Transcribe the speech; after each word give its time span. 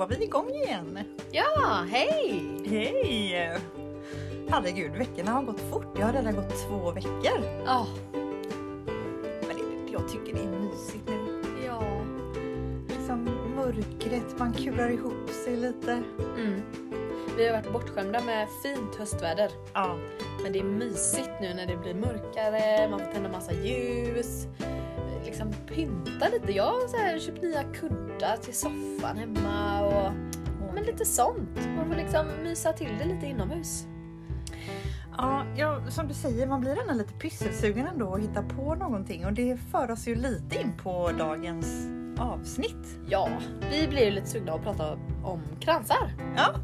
var 0.00 0.06
vi 0.06 0.24
igång 0.24 0.50
igen. 0.50 0.98
Ja, 1.30 1.84
hej! 1.90 2.42
Hej! 2.66 3.58
Herregud, 4.48 4.92
veckorna 4.92 5.30
har 5.30 5.42
gått 5.42 5.60
fort. 5.60 5.96
Det 5.96 6.02
har 6.02 6.12
redan 6.12 6.34
gått 6.34 6.68
två 6.68 6.90
veckor. 6.92 7.44
Ja, 7.66 7.86
Men 9.48 9.56
det, 9.56 9.92
jag 9.92 10.08
tycker 10.08 10.32
det 10.34 10.40
är 10.42 10.60
mysigt 10.60 11.02
nu. 11.08 11.42
ja. 11.66 11.82
Liksom 12.88 13.24
mörkret, 13.56 14.38
man 14.38 14.52
kurar 14.52 14.90
ihop 14.90 15.30
sig 15.44 15.56
lite. 15.56 15.92
Mm. 16.36 16.62
Vi 17.36 17.46
har 17.46 17.52
varit 17.56 17.72
bortskämda 17.72 18.20
med 18.20 18.48
fint 18.62 18.96
höstväder. 18.98 19.50
Ja, 19.74 19.96
Men 20.42 20.52
det 20.52 20.58
är 20.58 20.64
mysigt 20.64 21.30
nu 21.40 21.54
när 21.54 21.66
det 21.66 21.76
blir 21.76 21.94
mörkare, 21.94 22.88
man 22.90 23.00
får 23.00 23.12
tända 23.12 23.28
massa 23.28 23.52
ljus. 23.52 24.46
Liksom 25.24 25.52
pynta 25.68 26.28
lite. 26.28 26.52
Jag 26.52 26.64
har 26.64 27.18
köpt 27.18 27.42
nya 27.42 27.62
kuddar 27.62 28.36
till 28.36 28.54
soffan 28.54 29.16
hemma 29.16 29.80
och 29.86 30.12
men 30.74 30.84
lite 30.84 31.04
sånt. 31.04 31.58
Man 31.76 31.88
får 31.88 31.94
liksom 31.96 32.26
mysa 32.42 32.72
till 32.72 32.88
det 32.98 33.04
lite 33.04 33.26
inomhus. 33.26 33.86
ja, 35.18 35.44
ja, 35.56 35.80
som 35.88 36.08
du 36.08 36.14
säger, 36.14 36.46
man 36.46 36.60
blir 36.60 36.80
ändå 36.80 36.92
lite 36.94 37.12
pysselsugen 37.12 37.86
ändå 37.86 38.06
och 38.06 38.20
hitta 38.20 38.42
på 38.42 38.74
någonting 38.74 39.26
och 39.26 39.32
det 39.32 39.56
för 39.70 39.90
oss 39.90 40.08
ju 40.08 40.14
lite 40.14 40.60
in 40.60 40.72
på 40.82 41.10
dagens 41.18 41.86
avsnitt. 42.18 42.98
Ja, 43.08 43.28
vi 43.70 43.88
blir 43.88 44.04
ju 44.04 44.10
lite 44.10 44.26
sugna 44.26 44.52
att 44.52 44.62
prata 44.62 44.98
om 45.24 45.42
kransar. 45.60 46.12
Ja, 46.36 46.54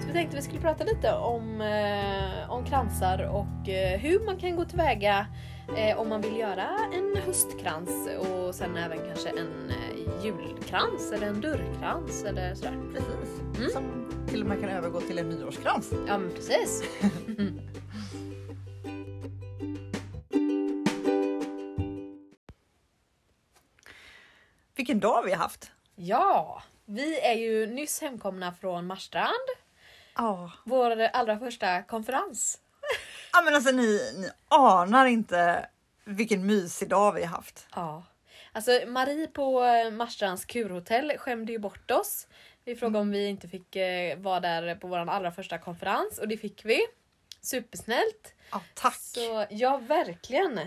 Så 0.00 0.06
vi 0.06 0.12
tänkte 0.12 0.36
vi 0.36 0.42
skulle 0.42 0.60
prata 0.60 0.84
lite 0.84 1.12
om, 1.12 1.60
eh, 1.60 2.50
om 2.50 2.64
kransar 2.64 3.28
och 3.28 3.68
eh, 3.68 3.98
hur 4.00 4.26
man 4.26 4.36
kan 4.36 4.56
gå 4.56 4.64
tillväga 4.64 5.26
om 5.96 6.08
man 6.08 6.20
vill 6.20 6.36
göra 6.36 6.68
en 6.92 7.16
höstkrans 7.16 8.08
och 8.18 8.54
sen 8.54 8.76
även 8.76 8.98
kanske 8.98 9.28
en 9.28 9.70
eh, 9.70 10.24
julkrans 10.24 11.12
eller 11.12 11.26
en 11.26 11.40
dörrkrans 11.40 12.24
eller 12.24 12.54
sådär. 12.54 12.78
precis. 12.92 13.40
Mm. 13.58 13.70
Som 13.70 14.10
till 14.28 14.42
och 14.42 14.48
med 14.48 14.60
kan 14.60 14.68
övergå 14.68 15.00
till 15.00 15.18
en 15.18 15.28
nyårskrans. 15.28 15.92
Ja 16.06 16.18
men 16.18 16.30
precis. 16.30 16.82
Vilken 24.76 25.00
dag 25.00 25.22
vi 25.22 25.30
har 25.30 25.38
haft! 25.38 25.72
Ja, 25.94 26.62
vi 26.84 27.20
är 27.20 27.34
ju 27.34 27.66
nyss 27.66 28.00
hemkomna 28.00 28.52
från 28.52 28.86
Marstrand, 28.86 29.48
Ja, 30.16 30.52
vår 30.64 31.00
allra 31.00 31.38
första 31.38 31.82
konferens. 31.82 32.58
Ja 33.32 33.42
men 33.42 33.54
alltså 33.54 33.70
ni, 33.70 34.12
ni 34.16 34.30
anar 34.48 35.06
inte 35.06 35.66
vilken 36.04 36.46
mysig 36.46 36.88
dag 36.88 37.12
vi 37.12 37.20
har 37.20 37.36
haft. 37.36 37.66
Ja. 37.74 38.02
Alltså 38.52 38.80
Marie 38.86 39.26
på 39.26 39.64
eh, 39.64 39.90
Marstrands 39.90 40.44
kurhotell 40.44 41.12
skämde 41.18 41.52
ju 41.52 41.58
bort 41.58 41.90
oss. 41.90 42.26
Vi 42.64 42.76
frågade 42.76 42.98
om 42.98 43.10
vi 43.10 43.26
inte 43.26 43.48
fick 43.48 43.76
eh, 43.76 44.18
vara 44.18 44.40
där 44.40 44.74
på 44.74 44.88
vår 44.88 44.98
allra 44.98 45.32
första 45.32 45.58
konferens 45.58 46.18
och 46.18 46.28
det 46.28 46.36
fick 46.36 46.64
vi. 46.64 46.80
Supersnällt. 47.40 48.34
Ja, 48.50 48.62
tack! 48.74 48.94
Så 48.94 49.46
ja, 49.50 49.76
verkligen. 49.76 50.60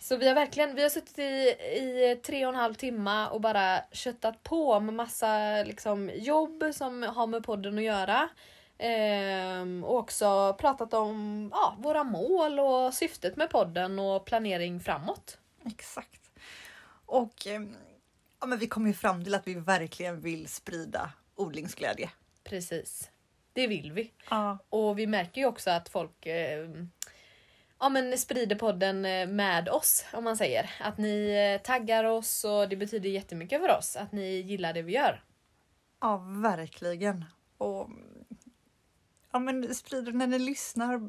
Så 0.00 0.16
vi 0.16 0.28
har 0.28 0.34
verkligen 0.34 0.74
vi 0.74 0.82
har 0.82 0.88
suttit 0.88 1.18
i, 1.18 1.22
i 1.22 2.20
tre 2.26 2.46
och 2.46 2.52
en 2.52 2.58
halv 2.58 2.74
timme 2.74 3.26
och 3.26 3.40
bara 3.40 3.80
köttat 3.92 4.42
på 4.42 4.80
med 4.80 4.94
massa 4.94 5.62
liksom, 5.62 6.10
jobb 6.14 6.64
som 6.74 7.02
har 7.02 7.26
med 7.26 7.44
podden 7.44 7.78
att 7.78 7.84
göra. 7.84 8.28
Ehm, 8.78 9.84
och 9.84 9.96
också 9.96 10.56
pratat 10.58 10.94
om 10.94 11.48
ja, 11.52 11.76
våra 11.78 12.04
mål 12.04 12.60
och 12.60 12.94
syftet 12.94 13.36
med 13.36 13.50
podden 13.50 13.98
och 13.98 14.24
planering 14.24 14.80
framåt. 14.80 15.38
Exakt. 15.66 16.30
Och 17.06 17.46
eh, 17.46 17.62
ja, 18.40 18.46
men 18.46 18.58
vi 18.58 18.66
kom 18.66 18.86
ju 18.86 18.92
fram 18.92 19.24
till 19.24 19.34
att 19.34 19.46
vi 19.46 19.54
verkligen 19.54 20.20
vill 20.20 20.48
sprida 20.48 21.12
odlingsglädje. 21.34 22.10
Precis. 22.44 23.10
Det 23.52 23.66
vill 23.66 23.92
vi. 23.92 24.12
Ja, 24.30 24.58
Och 24.68 24.98
vi 24.98 25.06
märker 25.06 25.40
ju 25.40 25.46
också 25.46 25.70
att 25.70 25.88
folk 25.88 26.26
eh, 26.26 26.68
ja, 27.80 27.88
men 27.88 28.18
sprider 28.18 28.56
podden 28.56 29.04
eh, 29.04 29.26
med 29.26 29.68
oss 29.68 30.04
om 30.12 30.24
man 30.24 30.36
säger. 30.36 30.70
Att 30.80 30.98
ni 30.98 31.30
eh, 31.54 31.62
taggar 31.62 32.04
oss 32.04 32.44
och 32.44 32.68
det 32.68 32.76
betyder 32.76 33.10
jättemycket 33.10 33.60
för 33.60 33.78
oss 33.78 33.96
att 33.96 34.12
ni 34.12 34.36
gillar 34.40 34.72
det 34.72 34.82
vi 34.82 34.92
gör. 34.92 35.24
ja 36.00 36.16
verkligen. 36.42 37.24
Och 37.58 37.88
ja, 39.36 39.40
men 39.40 39.74
sprider 39.74 40.12
när 40.12 40.26
ni 40.26 40.38
lyssnar 40.38 41.00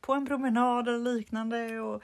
på 0.00 0.12
en 0.12 0.26
promenad 0.26 0.88
eller 0.88 1.14
liknande. 1.14 1.80
Och, 1.80 2.02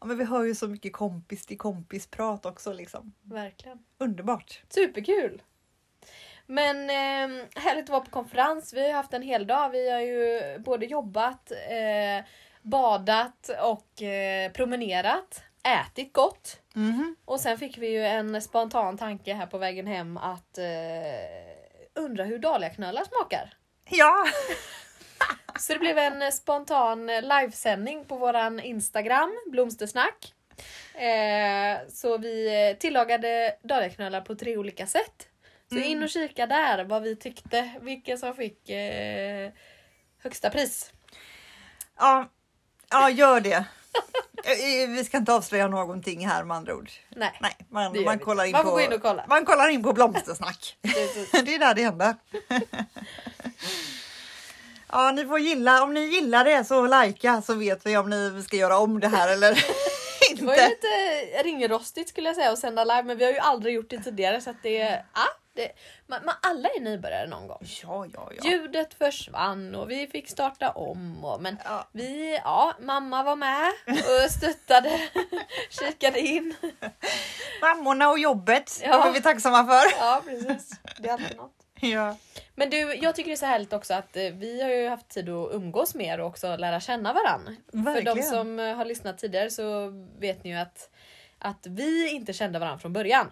ja, 0.00 0.06
men 0.06 0.18
vi 0.18 0.24
hör 0.24 0.44
ju 0.44 0.54
så 0.54 0.68
mycket 0.68 0.92
kompis 0.92 1.46
till 1.46 1.58
kompis 1.58 2.06
prat 2.06 2.46
också 2.46 2.72
liksom. 2.72 3.12
Verkligen. 3.22 3.78
Underbart! 3.98 4.62
Superkul! 4.68 5.42
Men 6.46 6.90
eh, 6.90 7.46
härligt 7.54 7.84
att 7.84 7.90
vara 7.90 8.00
på 8.00 8.10
konferens. 8.10 8.74
Vi 8.74 8.86
har 8.86 8.96
haft 8.96 9.14
en 9.14 9.22
hel 9.22 9.46
dag. 9.46 9.70
Vi 9.70 9.90
har 9.90 10.00
ju 10.00 10.58
både 10.58 10.86
jobbat, 10.86 11.52
eh, 11.52 12.24
badat 12.62 13.50
och 13.62 14.02
eh, 14.02 14.52
promenerat. 14.52 15.42
Ätit 15.62 16.12
gott. 16.12 16.60
Mhm. 16.74 17.16
Och 17.24 17.40
sen 17.40 17.58
fick 17.58 17.78
vi 17.78 17.88
ju 17.88 18.04
en 18.04 18.42
spontan 18.42 18.98
tanke 18.98 19.34
här 19.34 19.46
på 19.46 19.58
vägen 19.58 19.86
hem 19.86 20.16
att 20.16 20.58
eh, 20.58 21.94
undra 21.94 22.24
hur 22.24 22.38
dahliaknölar 22.38 23.04
smakar. 23.04 23.54
Ja! 23.92 24.24
Så 25.58 25.72
det 25.72 25.78
blev 25.78 25.98
en 25.98 26.32
spontan 26.32 27.06
livesändning 27.06 28.04
på 28.04 28.16
våran 28.16 28.60
Instagram, 28.60 29.30
Blomstersnack. 29.50 30.34
Eh, 30.94 31.88
så 31.88 32.18
vi 32.18 32.76
tillagade 32.80 33.56
dahliaknölar 33.62 34.20
på 34.20 34.34
tre 34.34 34.56
olika 34.56 34.86
sätt. 34.86 35.28
Så 35.68 35.76
Mm. 35.76 35.88
in 35.88 36.02
och 36.02 36.08
kika 36.08 36.46
där 36.46 36.84
vad 36.84 37.02
vi 37.02 37.16
tyckte, 37.16 37.70
vilka 37.80 38.16
som 38.16 38.34
fick 38.34 38.68
eh, 38.70 39.50
högsta 40.18 40.50
pris. 40.50 40.92
Ja, 41.98 42.30
ja 42.90 43.10
gör 43.10 43.40
det. 43.40 43.64
Eh, 44.44 44.88
Vi 44.88 45.04
ska 45.04 45.16
inte 45.16 45.34
avslöja 45.34 45.68
någonting 45.68 46.26
här 46.28 46.44
med 46.44 46.56
andra 46.56 46.74
ord. 46.74 46.90
Nej, 47.16 47.38
Nej, 47.40 47.56
man, 47.68 48.04
man 48.04 48.18
kollar 48.18 48.44
in 48.44 48.48
inte. 48.48 48.62
man 48.64 48.72
på, 48.72 48.80
in 48.80 49.00
kolla. 49.00 49.24
Man 49.28 49.44
kollar 49.44 49.68
in 49.68 49.82
på 49.82 49.92
blomstersnack. 49.92 50.76
Det 50.82 51.54
är 51.54 51.58
där 51.58 51.74
det 51.74 51.82
händer. 51.82 52.14
Ja, 54.94 55.10
ni 55.12 55.26
får 55.26 55.38
gilla. 55.38 55.82
Om 55.82 55.94
ni 55.94 56.00
gillar 56.00 56.44
det 56.44 56.64
så 56.64 56.86
likea 56.86 57.42
så 57.42 57.54
vet 57.54 57.86
vi 57.86 57.96
om 57.96 58.10
ni 58.10 58.42
ska 58.42 58.56
göra 58.56 58.78
om 58.78 59.00
det 59.00 59.08
här 59.08 59.32
eller 59.32 59.54
Det 60.36 60.42
var 60.44 60.54
ju 60.56 60.60
inte. 60.62 60.68
lite 60.68 61.42
ringrostigt 61.42 62.08
skulle 62.08 62.28
jag 62.28 62.36
säga 62.36 62.50
att 62.50 62.58
sända 62.58 62.84
live 62.84 63.02
men 63.02 63.18
vi 63.18 63.24
har 63.24 63.32
ju 63.32 63.38
aldrig 63.38 63.74
gjort 63.74 63.90
det 63.90 63.98
tidigare 63.98 64.40
så 64.40 64.50
att 64.50 64.62
det, 64.62 65.02
ja, 65.14 65.26
det 65.54 65.72
man, 66.06 66.24
man, 66.24 66.34
alla 66.42 66.68
är 66.68 66.80
nybörjare 66.80 67.26
någon 67.28 67.46
gång. 67.46 67.62
Ja, 67.82 68.06
ja, 68.14 68.30
ja. 68.36 68.50
Ljudet 68.50 68.94
försvann 68.94 69.74
och 69.74 69.90
vi 69.90 70.06
fick 70.06 70.28
starta 70.30 70.70
om. 70.70 71.24
Och, 71.24 71.42
men 71.42 71.58
Ja. 71.64 71.88
vi, 71.92 72.40
ja, 72.44 72.72
mamma 72.80 73.22
var 73.22 73.36
med 73.36 73.72
och 74.24 74.30
stöttade, 74.30 75.00
kikade 75.70 76.20
in. 76.20 76.54
Mammorna 77.60 78.08
och 78.10 78.18
jobbet, 78.18 78.80
Ja. 78.84 79.02
det 79.02 79.08
är 79.08 79.12
vi 79.12 79.22
tacksamma 79.22 79.64
för. 79.66 79.98
Ja, 80.00 80.22
precis. 80.24 80.70
Det 80.98 81.08
är 81.08 81.12
alltid 81.12 81.36
något. 81.36 81.52
Ja. 81.80 82.16
Men 82.54 82.70
du, 82.70 82.76
jag 82.94 83.14
tycker 83.14 83.30
det 83.30 83.34
är 83.34 83.36
så 83.36 83.46
härligt 83.46 83.72
också 83.72 83.94
att 83.94 84.16
eh, 84.16 84.22
vi 84.22 84.62
har 84.62 84.70
ju 84.70 84.88
haft 84.88 85.08
tid 85.08 85.28
att 85.28 85.52
umgås 85.54 85.94
mer 85.94 86.20
och 86.20 86.26
också 86.26 86.56
lära 86.56 86.80
känna 86.80 87.12
varann. 87.12 87.56
För 87.72 88.02
de 88.02 88.22
som 88.22 88.58
eh, 88.58 88.76
har 88.76 88.84
lyssnat 88.84 89.18
tidigare 89.18 89.50
så 89.50 89.92
vet 90.18 90.44
ni 90.44 90.50
ju 90.50 90.56
att, 90.56 90.90
att 91.38 91.66
vi 91.66 92.10
inte 92.10 92.32
kände 92.32 92.58
varandra 92.58 92.78
från 92.78 92.92
början. 92.92 93.30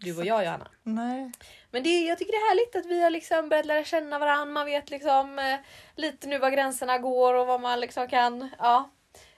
Du 0.00 0.18
och 0.18 0.24
jag 0.24 0.44
Johanna. 0.44 0.68
Nej. 0.82 1.32
Men 1.70 1.82
det, 1.82 2.00
jag 2.00 2.18
tycker 2.18 2.32
det 2.32 2.38
är 2.38 2.48
härligt 2.48 2.76
att 2.76 2.86
vi 2.86 3.02
har 3.02 3.10
liksom 3.10 3.48
börjat 3.48 3.66
lära 3.66 3.84
känna 3.84 4.18
varandra. 4.18 4.52
Man 4.52 4.66
vet 4.66 4.90
liksom 4.90 5.38
eh, 5.38 5.56
lite 5.96 6.26
nu 6.26 6.38
var 6.38 6.50
gränserna 6.50 6.98
går 6.98 7.34
och 7.34 7.46
vad 7.46 7.60
man 7.60 7.80
liksom 7.80 8.08
kan. 8.08 8.48
Ja. 8.58 8.90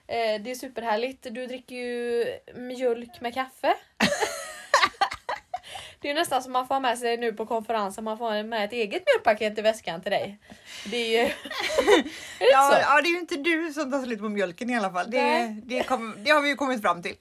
Eh, 0.07 0.41
det 0.41 0.51
är 0.51 0.55
superhärligt. 0.55 1.27
Du 1.31 1.47
dricker 1.47 1.75
ju 1.75 2.25
mjölk 2.55 3.21
med 3.21 3.33
kaffe. 3.33 3.75
det 5.99 6.09
är 6.09 6.13
nästan 6.13 6.43
som 6.43 6.51
man 6.51 6.67
får 6.67 6.75
ha 6.75 6.79
med 6.79 6.97
sig 6.97 7.17
nu 7.17 7.33
på 7.33 7.45
konferensen. 7.45 8.03
Man 8.03 8.17
får 8.17 8.43
med 8.43 8.65
ett 8.65 8.73
eget 8.73 9.03
mjölkpaket 9.05 9.59
i 9.59 9.61
väskan 9.61 10.01
till 10.01 10.11
dig. 10.11 10.39
Det 10.91 10.97
är 10.97 11.09
ju... 11.09 11.17
är 12.39 12.39
det 12.39 12.51
Ja, 12.51 12.79
ja, 12.81 13.01
det 13.01 13.07
är 13.07 13.11
ju 13.11 13.19
inte 13.19 13.35
du 13.35 13.73
som 13.73 13.91
tar 13.91 14.03
slut 14.03 14.19
på 14.19 14.29
mjölken 14.29 14.69
i 14.69 14.77
alla 14.77 14.91
fall. 14.91 15.11
Det, 15.11 15.55
det, 15.63 15.83
kom, 15.83 16.15
det 16.17 16.31
har 16.31 16.41
vi 16.41 16.49
ju 16.49 16.55
kommit 16.55 16.81
fram 16.81 17.01
till. 17.01 17.15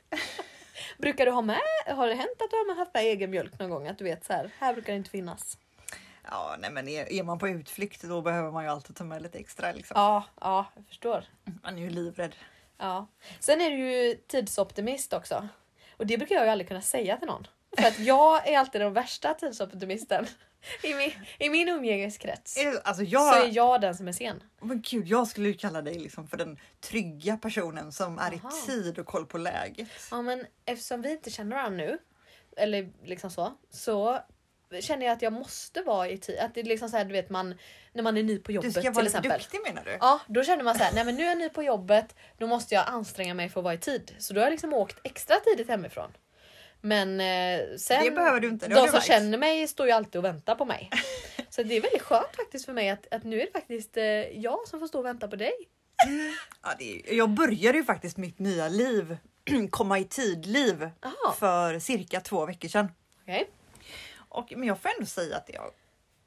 Brukar 1.05 1.27
du 1.27 1.33
ha 1.33 1.43
med? 1.43 1.61
Har 1.87 2.09
det 2.09 2.15
hänt 2.15 2.43
att 2.43 2.51
du 2.51 2.56
har 2.56 2.77
haft 2.77 2.95
med 2.95 3.03
egen 3.03 3.31
mjölk 3.31 3.59
någon 3.59 3.71
gång? 3.71 3.89
Att 3.89 3.99
du 3.99 4.05
vet 4.05 4.25
så 4.25 4.33
här, 4.33 4.51
här 4.59 4.73
brukar 4.73 4.93
det 4.93 4.97
inte 4.97 5.11
finnas. 5.11 5.59
Ja, 6.31 6.56
nej, 6.59 6.71
men 6.71 6.89
är, 6.89 7.12
är 7.12 7.23
man 7.23 7.39
på 7.39 7.49
utflykt 7.49 8.03
då 8.03 8.21
behöver 8.23 8.51
man 8.51 8.65
ju 8.65 8.71
alltid 8.71 8.97
ta 8.97 9.05
med 9.05 9.23
lite 9.23 9.39
extra. 9.39 9.73
Liksom. 9.73 9.95
Ja, 10.01 10.25
ja, 10.41 10.67
jag 10.75 10.87
förstår. 10.87 11.25
Man 11.62 11.79
är 11.79 11.83
ju 11.83 11.91
livrädd. 11.91 12.37
Ja. 12.79 13.06
Sen 13.41 13.61
är 13.61 13.71
du 13.71 13.77
ju 13.77 14.15
tidsoptimist 14.15 15.12
också. 15.12 15.49
Och 15.97 16.06
det 16.06 16.19
brukar 16.19 16.35
jag 16.35 16.45
ju 16.45 16.51
aldrig 16.51 16.69
kunna 16.69 16.83
säga 16.83 17.17
till 17.17 17.29
någon. 17.29 17.47
För 17.77 17.89
att 17.89 17.99
jag 17.99 18.49
är 18.49 18.59
alltid 18.59 18.81
den 18.81 18.93
värsta 18.93 19.35
tidsoptimisten. 19.35 20.27
I 20.82 20.94
min, 20.94 21.12
I 21.38 21.50
min 21.50 21.69
umgängeskrets 21.69 22.58
Alltså 22.84 23.05
så 23.05 23.11
jag, 23.11 23.44
är 23.44 23.50
jag 23.52 23.81
den 23.81 23.94
som 23.94 24.08
är 24.08 24.12
sen. 24.12 24.43
men 24.61 24.82
gud, 24.82 25.06
jag 25.08 25.26
skulle 25.28 25.49
ju 25.49 25.55
kalla 25.55 25.82
dig 25.82 25.99
liksom 25.99 26.26
för 26.28 26.37
den 26.37 26.58
trygga 26.81 27.37
personen 27.37 27.93
som 27.93 28.19
är 28.19 28.22
Aha. 28.22 28.50
i 28.64 28.66
tid 28.66 28.99
och 28.99 29.06
koll 29.06 29.26
på 29.26 29.38
läget. 29.38 29.88
Ja 30.11 30.22
men 30.22 30.46
eftersom 30.64 31.02
vi 31.02 31.11
inte 31.11 31.31
känner 31.31 31.56
varandra 31.56 31.84
nu, 31.84 31.99
eller 32.56 32.93
liksom 33.05 33.31
så, 33.31 33.52
så 33.70 34.20
känner 34.81 35.06
jag 35.06 35.12
att 35.12 35.22
jag 35.22 35.32
måste 35.32 35.82
vara 35.82 36.08
i 36.08 36.19
tid. 36.19 36.38
Att 36.38 36.55
det 36.55 36.61
är 36.61 36.64
liksom 36.64 36.88
så 36.88 36.96
här, 36.96 37.05
du 37.05 37.12
vet 37.12 37.31
man 37.31 37.55
när 37.93 38.02
man 38.02 38.17
är 38.17 38.22
ny 38.22 38.38
på 38.38 38.49
Du 38.49 38.55
jobbet 38.55 38.72
ska 38.72 38.81
till 38.81 38.90
vara 38.90 39.05
lite 39.05 39.19
exempel. 39.19 39.40
duktig 39.40 39.60
menar 39.64 39.84
du? 39.84 39.96
Ja, 40.00 40.20
då 40.26 40.44
känner 40.44 40.64
man 40.64 40.75
så 40.78 40.84
här, 40.84 40.93
nej 40.94 41.05
men 41.05 41.17
nu 41.17 41.22
är 41.22 41.28
jag 41.28 41.38
ny 41.38 41.49
på 41.49 41.62
jobbet, 41.62 42.17
då 42.38 42.46
måste 42.46 42.75
jag 42.75 42.88
anstränga 42.88 43.34
mig 43.34 43.49
för 43.49 43.60
att 43.60 43.64
vara 43.64 43.75
i 43.75 43.78
tid. 43.78 44.14
Så 44.19 44.34
då 44.34 44.40
har 44.40 44.46
jag 44.46 44.50
liksom 44.50 44.72
åkt 44.72 44.96
extra 45.05 45.37
tidigt 45.37 45.69
hemifrån. 45.69 46.12
Men 46.84 47.20
eh, 47.20 47.76
sen, 47.76 48.04
Det 48.04 48.10
behöver 48.10 48.40
du 48.40 48.48
inte, 48.48 48.69
det 48.69 48.75
de 48.75 48.81
som 48.81 48.92
märkt. 48.92 49.06
känner 49.06 49.38
mig 49.38 49.69
står 49.69 49.86
ju 49.86 49.92
alltid 49.92 50.19
och 50.19 50.25
väntar 50.25 50.54
på 50.54 50.64
mig. 50.64 50.90
Så 51.50 51.62
det 51.62 51.76
är 51.76 51.81
väldigt 51.81 52.02
skönt 52.02 52.36
faktiskt 52.36 52.64
för 52.64 52.72
mig 52.72 52.90
att, 52.90 53.14
att 53.14 53.25
nu 53.25 53.40
är 53.40 53.46
det 53.46 53.52
faktiskt 53.52 53.96
eh, 53.96 54.04
jag 54.04 54.69
som 54.69 54.81
får 54.81 54.86
stå 54.86 54.98
och 54.98 55.04
vänta 55.04 55.28
på 55.28 55.36
dig. 55.36 55.52
Ja, 56.62 56.70
det 56.78 57.10
är, 57.10 57.14
jag 57.14 57.31
började 57.31 57.78
ju 57.78 57.84
faktiskt 57.84 58.16
mitt 58.16 58.38
nya 58.38 58.69
liv, 58.69 59.16
komma 59.70 59.98
i 59.98 60.04
tid-liv, 60.04 60.90
för 61.38 61.78
cirka 61.78 62.20
två 62.20 62.46
veckor 62.46 62.69
sedan. 62.69 62.88
Okej. 63.22 63.50
Och, 64.16 64.52
men 64.56 64.69
jag 64.69 64.81
får 64.81 64.90
ändå 64.98 65.06
säga 65.06 65.36
att 65.36 65.46
det 65.46 65.56
har, 65.56 65.70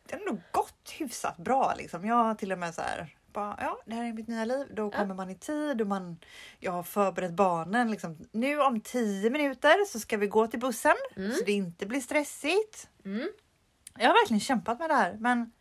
det 0.08 0.16
har 0.16 0.20
ändå 0.20 0.42
gått 0.52 0.92
hyfsat 0.98 1.38
bra. 1.38 1.74
Liksom. 1.78 2.06
Jag 2.06 2.16
har 2.16 2.36
till 2.36 2.52
och 2.52 2.60
med 2.60 2.76
så 2.76 2.82
här, 2.82 3.17
bara, 3.38 3.56
ja, 3.60 3.78
det 3.86 3.96
här 3.96 4.04
är 4.04 4.14
mitt 4.14 4.28
nya 4.28 4.46
liv. 4.46 4.68
Då 4.74 4.92
kommer 4.92 5.16
man 5.16 5.30
i 5.30 5.36
tid 5.36 5.82
och 5.82 5.88
man, 5.88 6.18
jag 6.60 6.72
har 6.72 6.84
förberett 6.84 7.32
barnen. 7.34 7.92
Liksom. 7.92 8.18
Nu 8.32 8.60
om 8.62 8.82
tio 8.82 9.30
minuter 9.30 9.86
så 9.86 10.00
ska 10.00 10.18
vi 10.18 10.28
gå 10.28 10.48
till 10.48 10.60
bussen 10.60 10.96
Mm. 11.16 11.32
så 11.32 11.44
det 11.46 11.52
inte 11.52 11.86
blir 11.86 12.02
stressigt. 12.02 12.88
Mm. 13.06 13.28
Jag 13.98 14.08
har 14.08 14.14
verkligen 14.14 14.40
kämpat 14.40 14.80
med 14.80 14.90
det 14.90 14.94
här, 14.94 15.18
men 15.20 15.52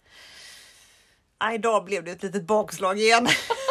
idag 1.54 1.84
blev 1.84 2.04
det 2.04 2.10
ett 2.10 2.22
litet 2.22 2.46
bakslag 2.46 2.98
igen. 2.98 3.26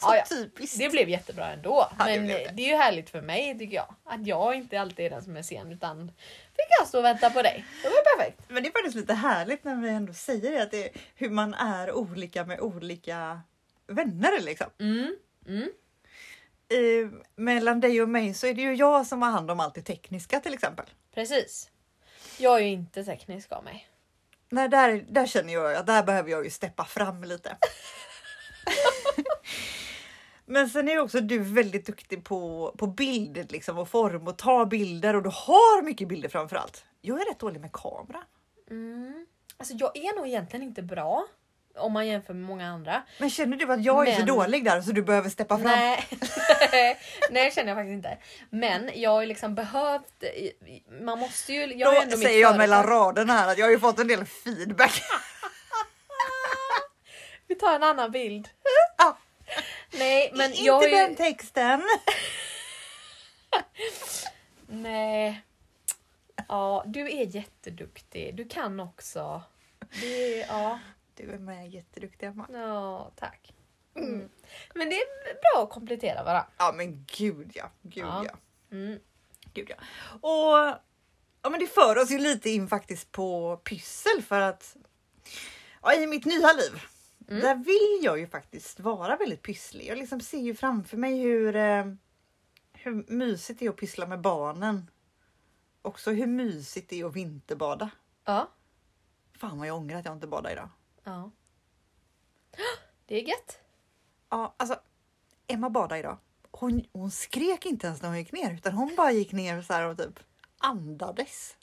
så 0.00 0.06
Ja, 0.08 0.16
ja. 0.16 0.24
typiskt. 0.24 0.78
Det 0.78 0.88
blev 0.88 1.08
jättebra 1.08 1.52
ändå. 1.52 1.88
Ja, 1.98 2.04
det 2.04 2.16
men 2.16 2.24
blev 2.24 2.38
det. 2.38 2.52
det. 2.54 2.62
är 2.62 2.68
ju 2.68 2.76
härligt 2.76 3.10
för 3.10 3.20
mig 3.22 3.58
tycker 3.58 3.76
jag. 3.76 3.94
Att 4.04 4.26
jag 4.26 4.54
inte 4.54 4.80
alltid 4.80 5.06
är 5.06 5.10
den 5.10 5.22
som 5.24 5.36
är 5.36 5.42
sen 5.42 5.72
utan 5.72 6.12
fick 6.52 6.66
jag 6.80 6.88
stå 6.88 6.98
och 6.98 7.04
vänta 7.04 7.30
på 7.30 7.42
dig. 7.42 7.64
Det 7.82 7.88
var 7.88 8.16
perfekt. 8.16 8.42
Men 8.48 8.62
det 8.62 8.68
är 8.68 8.72
faktiskt 8.72 8.96
lite 8.96 9.14
härligt 9.14 9.64
när 9.64 9.76
vi 9.76 9.88
ändå 9.88 10.12
säger 10.12 10.50
det, 10.50 10.62
att 10.62 10.70
det 10.70 10.84
är 10.84 10.90
hur 11.14 11.30
man 11.30 11.54
är 11.54 11.92
olika 11.92 12.44
med 12.44 12.60
olika 12.60 13.40
vänner. 13.86 14.40
Liksom. 14.40 14.66
Mm. 14.80 15.16
Mm. 15.46 15.68
Eh, 16.68 17.10
mellan 17.36 17.80
dig 17.80 18.02
och 18.02 18.08
mig 18.08 18.34
så 18.34 18.46
är 18.46 18.54
det 18.54 18.62
ju 18.62 18.74
jag 18.74 19.06
som 19.06 19.22
har 19.22 19.30
hand 19.30 19.50
om 19.50 19.60
allt 19.60 19.74
det 19.74 19.82
tekniska 19.82 20.40
till 20.40 20.54
exempel. 20.54 20.86
Precis. 21.14 21.70
Jag 22.38 22.56
är 22.56 22.64
ju 22.64 22.68
inte 22.70 23.04
teknisk 23.04 23.52
av 23.52 23.64
mig. 23.64 23.86
Nej, 24.52 24.68
där, 24.68 25.04
där 25.08 25.26
känner 25.26 25.52
jag 25.52 25.74
att 25.74 25.86
där 25.86 26.02
behöver 26.02 26.30
jag 26.30 26.44
ju 26.44 26.50
steppa 26.50 26.84
fram 26.84 27.24
lite. 27.24 27.56
Men 30.50 30.68
sen 30.70 30.88
är 30.88 30.98
också 30.98 31.20
du 31.20 31.38
väldigt 31.38 31.86
duktig 31.86 32.24
på, 32.24 32.74
på 32.78 32.86
bild 32.86 33.52
liksom, 33.52 33.78
och 33.78 33.88
form 33.88 34.28
och 34.28 34.38
ta 34.38 34.66
bilder 34.66 35.16
och 35.16 35.22
du 35.22 35.28
har 35.32 35.82
mycket 35.82 36.08
bilder 36.08 36.28
framför 36.28 36.56
allt. 36.56 36.84
Jag 37.00 37.20
är 37.20 37.24
rätt 37.24 37.38
dålig 37.38 37.60
med 37.60 37.72
kamera. 37.72 38.22
Mm. 38.70 39.26
Alltså 39.56 39.74
jag 39.74 39.96
är 39.96 40.16
nog 40.16 40.26
egentligen 40.28 40.62
inte 40.66 40.82
bra. 40.82 41.26
Om 41.76 41.92
man 41.92 42.06
jämför 42.06 42.34
med 42.34 42.42
många 42.42 42.68
andra. 42.68 43.02
Men 43.18 43.30
känner 43.30 43.56
du 43.56 43.72
att 43.72 43.84
jag 43.84 44.08
är 44.08 44.12
så 44.12 44.18
Men- 44.18 44.26
dålig 44.26 44.64
där 44.64 44.82
så 44.82 44.92
du 44.92 45.02
behöver 45.02 45.30
steppa 45.30 45.56
fram? 45.58 45.66
Nej. 45.66 46.08
Nej 46.72 46.98
det 47.30 47.54
känner 47.54 47.68
jag 47.68 47.76
faktiskt 47.78 47.92
inte. 47.94 48.18
Men 48.50 48.90
jag 48.94 49.10
har 49.10 49.20
ju 49.20 49.26
liksom 49.26 49.54
behövt. 49.54 50.24
Man 51.00 51.18
måste 51.18 51.52
ju. 51.52 51.74
Jag 51.74 51.94
Då 51.94 52.00
ändå 52.00 52.16
säger 52.16 52.40
jag 52.40 52.56
mellan 52.56 52.86
raderna 52.86 53.32
här 53.32 53.48
att 53.48 53.58
jag 53.58 53.66
har 53.66 53.70
ju 53.70 53.78
fått 53.78 53.98
en 53.98 54.08
del 54.08 54.24
feedback. 54.24 55.02
Vi 57.46 57.54
tar 57.54 57.74
en 57.74 57.82
annan 57.82 58.10
bild. 58.10 58.48
Ja. 58.98 59.18
Nej 59.92 60.32
men 60.34 60.50
Inte 60.50 60.62
jag 60.62 60.84
ju... 60.84 60.90
den 60.90 61.16
texten. 61.16 61.82
Nej. 64.66 65.42
Ja, 66.48 66.84
du 66.86 67.00
är 67.10 67.26
jätteduktig. 67.26 68.34
Du 68.34 68.48
kan 68.48 68.80
också. 68.80 69.42
Är, 70.02 70.38
ja, 70.48 70.78
Du 71.14 71.32
är 71.32 71.38
med 71.38 71.70
jätteduktig 71.70 72.26
Emma. 72.26 72.46
ja, 72.52 73.10
tack. 73.16 73.52
Mm. 73.96 74.28
Men 74.74 74.90
det 74.90 74.96
är 74.96 75.06
bra 75.54 75.62
att 75.64 75.70
komplettera 75.70 76.24
varandra. 76.24 76.46
Ja 76.58 76.72
men 76.76 77.06
gud 77.18 77.50
ja, 77.54 77.70
gud 77.82 78.04
Ja. 78.04 78.24
ja. 78.26 78.36
Mm. 78.76 78.98
Gud, 79.54 79.70
ja. 79.70 79.76
Och 80.28 80.78
ja, 81.42 81.50
men 81.50 81.60
det 81.60 81.66
för 81.66 81.98
oss 81.98 82.10
ju 82.10 82.18
lite 82.18 82.50
in 82.50 82.68
faktiskt 82.68 83.12
på 83.12 83.56
pyssel 83.56 84.22
för 84.22 84.40
att 84.40 84.76
ja, 85.82 85.94
i 85.94 86.06
mitt 86.06 86.24
nya 86.24 86.52
liv, 86.52 86.82
Mm. 87.30 87.42
där 87.42 87.54
vill 87.54 88.04
jag 88.04 88.18
ju 88.18 88.26
faktiskt 88.26 88.80
vara 88.80 89.16
väldigt 89.16 89.42
pysslig. 89.42 89.86
Jag 89.86 89.98
liksom 89.98 90.20
ser 90.20 90.38
ju 90.40 90.54
framför 90.54 90.96
mig 90.96 91.18
hur, 91.18 91.56
eh, 91.56 91.84
hur 92.72 93.04
mysigt 93.12 93.58
det 93.58 93.66
är 93.66 93.70
att 93.70 93.76
pyssla 93.76 94.06
med 94.06 94.20
barnen. 94.20 94.90
Också 95.82 96.10
hur 96.10 96.26
mysigt 96.26 96.90
det 96.90 97.00
är 97.00 97.04
att 97.04 97.16
vinterbada. 97.16 97.90
Ja, 98.24 98.50
Fan 99.38 99.58
vad 99.58 99.68
jag 99.68 99.76
ångrar 99.76 99.98
att 99.98 100.04
jag 100.04 100.14
inte 100.14 100.26
badade 100.26 100.52
idag. 100.52 100.68
ja. 101.04 101.30
Det 103.06 103.16
är 103.22 103.28
gött. 103.28 103.58
Ja, 104.28 104.54
alltså 104.56 104.80
Emma 105.46 105.70
badade 105.70 105.98
idag. 106.00 106.18
Hon, 106.50 106.84
hon 106.92 107.10
skrek 107.10 107.66
inte 107.66 107.86
ens 107.86 108.02
när 108.02 108.08
hon 108.08 108.18
gick 108.18 108.32
ner 108.32 108.54
utan 108.54 108.72
hon 108.74 108.94
bara 108.96 109.12
gick 109.12 109.32
ner 109.32 109.62
så 109.62 109.72
här 109.72 109.88
och 109.88 109.98
typ 109.98 110.20
andades. 110.58 111.56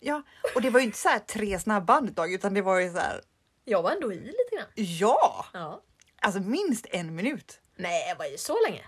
Ja, 0.00 0.22
och 0.54 0.62
det 0.62 0.70
var 0.70 0.80
ju 0.80 0.86
inte 0.86 0.98
så 0.98 1.08
här 1.08 1.18
tre 1.18 1.58
snabba 1.58 1.94
andetag 1.94 2.32
utan 2.32 2.54
det 2.54 2.62
var 2.62 2.78
ju 2.78 2.92
så 2.92 2.98
här. 2.98 3.20
Jag 3.64 3.82
var 3.82 3.90
ändå 3.90 4.12
i 4.12 4.16
lite 4.20 4.56
grann. 4.56 4.66
Ja, 4.74 5.46
Ja. 5.52 5.82
alltså 6.20 6.40
minst 6.40 6.86
en 6.90 7.14
minut. 7.14 7.60
Nej, 7.76 8.14
var 8.18 8.34
i 8.34 8.38
så 8.38 8.56
länge. 8.68 8.84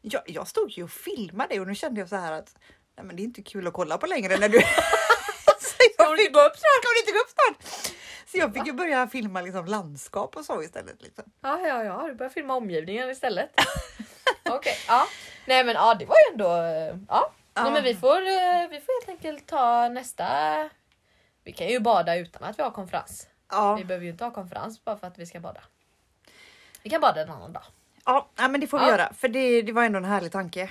Jag, 0.00 0.22
jag 0.26 0.48
stod 0.48 0.70
ju 0.70 0.84
och 0.84 0.90
filmade 0.90 1.60
och 1.60 1.66
nu 1.66 1.74
kände 1.74 2.00
jag 2.00 2.08
så 2.08 2.16
här 2.16 2.32
att 2.32 2.54
nej, 2.96 3.06
men 3.06 3.16
det 3.16 3.22
är 3.22 3.24
inte 3.24 3.42
kul 3.42 3.66
att 3.66 3.72
kolla 3.72 3.98
på 3.98 4.06
längre 4.06 4.36
när 4.36 4.48
du. 4.48 4.60
så 5.60 5.76
jag 5.98 6.06
hon 6.08 6.16
fick, 6.16 6.26
inte 6.26 6.32
gå 6.40 6.46
upp 6.46 6.56
Ska 6.56 6.66
hon 6.88 6.98
inte 7.02 7.12
gå 7.12 7.18
upp 7.18 7.30
snart? 7.30 7.92
Så 8.26 8.38
jag 8.38 8.54
fick 8.54 8.66
ju 8.66 8.72
börja 8.72 9.06
filma 9.08 9.40
liksom 9.40 9.66
landskap 9.66 10.36
och 10.36 10.44
så 10.44 10.62
istället. 10.62 11.02
Liksom. 11.02 11.24
Ja, 11.40 11.60
ja, 11.66 11.84
ja, 11.84 12.06
du 12.06 12.14
börjar 12.14 12.30
filma 12.30 12.54
omgivningen 12.54 13.10
istället. 13.10 13.50
Okej, 14.50 14.76
ja. 14.88 15.06
Nej 15.46 15.64
men 15.64 15.74
ja, 15.74 15.94
det 15.94 16.04
var 16.06 16.16
ju 16.16 16.32
ändå... 16.32 16.56
eh, 16.56 16.96
Ja. 17.08 17.32
Nej, 17.56 17.72
men 17.72 17.82
vi 17.84 17.94
får, 17.94 18.16
eh, 18.16 18.68
vi 18.70 18.80
får 18.80 19.00
helt 19.00 19.08
enkelt 19.08 19.46
ta 19.46 19.88
nästa... 19.88 20.26
Vi 21.44 21.52
kan 21.52 21.66
ju 21.68 21.80
bada 21.80 22.16
utan 22.16 22.44
att 22.44 22.58
vi 22.58 22.62
har 22.62 22.70
konferens. 22.70 23.28
Ja. 23.50 23.74
Vi 23.74 23.84
behöver 23.84 24.04
ju 24.04 24.10
inte 24.10 24.24
ha 24.24 24.30
konferens 24.30 24.84
bara 24.84 24.96
för 24.98 25.06
att 25.06 25.18
vi 25.18 25.26
ska 25.26 25.40
bada. 25.40 25.60
Vi 26.82 26.90
kan 26.90 27.00
bada 27.00 27.22
en 27.22 27.30
annan 27.30 27.52
dag. 27.52 27.62
Ja, 28.04 28.28
nej, 28.38 28.48
men 28.48 28.60
det 28.60 28.66
får 28.66 28.78
vi 28.78 28.84
Ja. 28.84 28.90
göra 28.90 29.12
för 29.12 29.28
det, 29.28 29.62
det 29.62 29.72
var 29.72 29.84
ändå 29.84 29.96
en 29.96 30.04
härlig 30.04 30.32
tanke. 30.32 30.62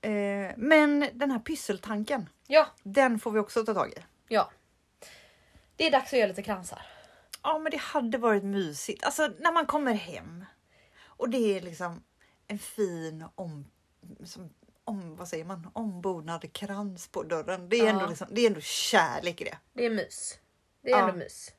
Eh, 0.00 0.52
men 0.56 1.08
den 1.12 1.30
här 1.30 1.38
pysseltanken, 1.38 2.28
Ja, 2.46 2.66
den 2.82 3.18
får 3.18 3.30
vi 3.30 3.38
också 3.38 3.64
ta 3.64 3.74
tag 3.74 3.88
i. 3.92 4.02
ja. 4.28 4.50
Det 5.76 5.86
är 5.86 5.90
dags 5.90 6.12
att 6.12 6.18
göra 6.18 6.28
lite 6.28 6.42
kransar. 6.42 6.82
Ja, 7.42 7.58
men 7.58 7.70
det 7.70 7.76
hade 7.80 8.18
varit 8.18 8.44
mysigt. 8.44 9.04
Alltså 9.04 9.30
när 9.38 9.52
man 9.52 9.66
kommer 9.66 9.92
hem 9.92 10.44
och 11.06 11.28
det 11.28 11.56
är 11.56 11.60
liksom 11.60 12.02
en 12.46 12.58
fin 12.58 13.24
om, 13.34 13.64
som, 14.24 14.50
om 14.84 15.16
vad 15.16 15.28
säger 15.28 15.44
man, 15.44 15.70
ombonad 15.72 16.52
krans 16.52 17.08
på 17.08 17.22
dörren. 17.22 17.68
Det 17.68 17.76
är, 17.80 17.84
Ja. 17.84 17.90
ändå, 17.90 18.06
liksom, 18.06 18.26
det 18.30 18.40
är 18.40 18.46
ändå 18.46 18.60
kärlek 18.60 19.40
i 19.40 19.44
det. 19.44 19.58
Det 19.72 19.86
är 19.86 19.90
mys. 19.90 20.38
Det 20.82 20.90
är 20.90 20.98
Ja. 20.98 21.08
ändå 21.08 21.12
mys. 21.18 21.52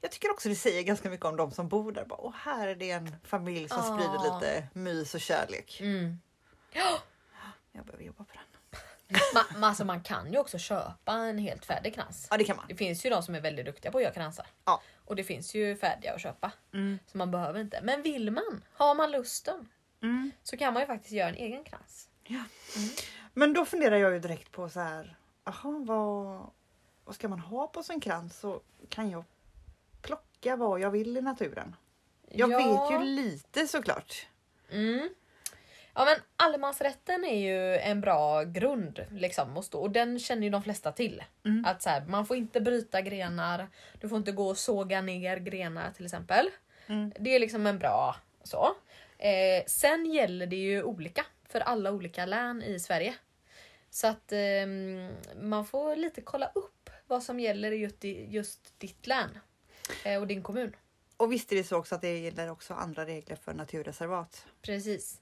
Jag 0.00 0.10
tycker 0.12 0.30
också 0.30 0.48
det 0.48 0.54
säger 0.54 0.82
ganska 0.82 1.10
mycket 1.10 1.26
om 1.26 1.36
de 1.36 1.50
som 1.50 1.68
bor 1.68 1.92
där. 1.92 2.04
Bara, 2.04 2.20
Åh, 2.20 2.34
här 2.36 2.68
är 2.68 2.74
det 2.74 2.90
en 2.90 3.16
familj 3.24 3.68
som 3.68 3.78
Ja. 3.78 3.82
sprider 3.82 4.34
lite 4.34 4.68
mys 4.72 5.14
och 5.14 5.20
kärlek. 5.20 5.80
Mm. 5.80 6.18
Jag 7.72 7.84
behöver 7.86 8.04
jobba 8.04 8.24
på 8.24 8.32
den. 8.32 8.42
Man, 9.54 9.64
alltså 9.64 9.84
man 9.84 10.02
kan 10.02 10.32
ju 10.32 10.38
också 10.38 10.58
köpa 10.58 11.12
en 11.12 11.38
helt 11.38 11.64
färdig 11.64 11.94
krans. 11.94 12.26
Ja, 12.30 12.36
det 12.36 12.44
kan 12.44 12.56
man. 12.56 12.64
Det 12.68 12.74
finns 12.74 13.06
ju 13.06 13.10
de 13.10 13.22
som 13.22 13.34
är 13.34 13.40
väldigt 13.40 13.66
duktiga 13.66 13.92
på 13.92 13.98
att 13.98 14.04
göra 14.04 14.14
kransar. 14.14 14.46
Ja. 14.64 14.82
Och 15.04 15.16
det 15.16 15.24
finns 15.24 15.54
ju 15.54 15.76
färdiga 15.76 16.14
att 16.14 16.20
köpa. 16.20 16.52
Mm. 16.74 16.98
Så 17.06 17.18
man 17.18 17.30
behöver 17.30 17.60
inte. 17.60 17.80
Men 17.82 18.02
vill 18.02 18.30
man, 18.30 18.64
har 18.72 18.94
man 18.94 19.10
lusten, 19.10 19.68
Mm. 20.02 20.30
så 20.42 20.56
kan 20.56 20.72
man 20.74 20.82
ju 20.82 20.86
faktiskt 20.86 21.12
göra 21.12 21.28
en 21.28 21.34
egen 21.34 21.64
krans. 21.64 22.07
Men 23.32 23.52
då 23.52 23.64
funderar 23.64 23.96
jag 23.96 24.12
ju 24.12 24.18
direkt 24.18 24.52
på 24.52 24.68
så 24.68 24.80
här. 24.80 25.16
Aha, 25.44 25.70
vad, 25.86 26.50
vad 27.04 27.14
ska 27.14 27.28
man 27.28 27.38
ha 27.40 27.66
på 27.66 27.82
sin 27.82 28.00
krans? 28.00 28.38
Så 28.40 28.60
kan 28.88 29.10
jag 29.10 29.24
plocka 30.02 30.56
vad 30.56 30.80
jag 30.80 30.90
vill 30.90 31.16
i 31.16 31.20
naturen. 31.22 31.76
Jag 32.30 32.50
Ja. 32.50 32.58
vet 32.58 32.92
ju 33.00 33.04
lite 33.06 33.66
såklart. 33.68 34.26
Mm. 34.70 35.08
Ja 35.94 36.04
men 36.04 36.16
allemansrätten 36.36 37.24
är 37.24 37.38
ju 37.38 37.76
en 37.78 38.00
bra 38.00 38.44
grund 38.44 39.06
liksom 39.10 39.62
stå 39.62 39.80
och 39.80 39.90
den 39.90 40.18
känner 40.18 40.42
ju 40.42 40.50
de 40.50 40.62
flesta 40.62 40.92
till. 40.92 41.24
Mm. 41.44 41.64
Att 41.64 41.82
så 41.82 41.90
här, 41.90 42.04
man 42.06 42.26
får 42.26 42.36
inte 42.36 42.60
bryta 42.60 43.00
grenar, 43.00 43.68
du 44.00 44.08
får 44.08 44.18
inte 44.18 44.32
gå 44.32 44.48
och 44.48 44.58
såga 44.58 45.00
ner 45.02 45.36
grenar 45.36 45.90
till 45.92 46.04
exempel. 46.04 46.50
Mm. 46.86 47.12
Det 47.20 47.34
är 47.34 47.40
liksom 47.40 47.66
en 47.66 47.78
bra 47.78 48.16
så. 48.42 48.74
Eh, 49.18 49.64
sen 49.66 50.06
gäller 50.12 50.46
det 50.46 50.56
ju 50.56 50.82
olika 50.82 51.24
för 51.48 51.60
alla 51.60 51.92
olika 51.92 52.26
län 52.26 52.62
i 52.62 52.80
Sverige. 52.80 53.14
Så 53.90 54.06
att 54.06 54.32
ehm, 54.32 55.10
man 55.40 55.64
får 55.64 55.96
lite 55.96 56.20
kolla 56.20 56.50
upp 56.54 56.90
vad 57.06 57.22
som 57.22 57.40
gäller 57.40 57.72
just, 57.72 58.04
i 58.04 58.26
just 58.30 58.80
ditt 58.80 59.06
län 59.06 59.38
eh, 60.04 60.20
och 60.20 60.26
din 60.26 60.42
kommun. 60.42 60.76
Och 61.16 61.32
visst 61.32 61.52
är 61.52 61.56
det 61.56 61.64
så 61.64 61.76
också 61.76 61.94
att 61.94 62.00
det 62.00 62.18
gäller 62.18 62.50
också 62.50 62.74
andra 62.74 63.06
regler 63.06 63.36
för 63.36 63.54
naturreservat. 63.54 64.46
Precis. 64.62 65.20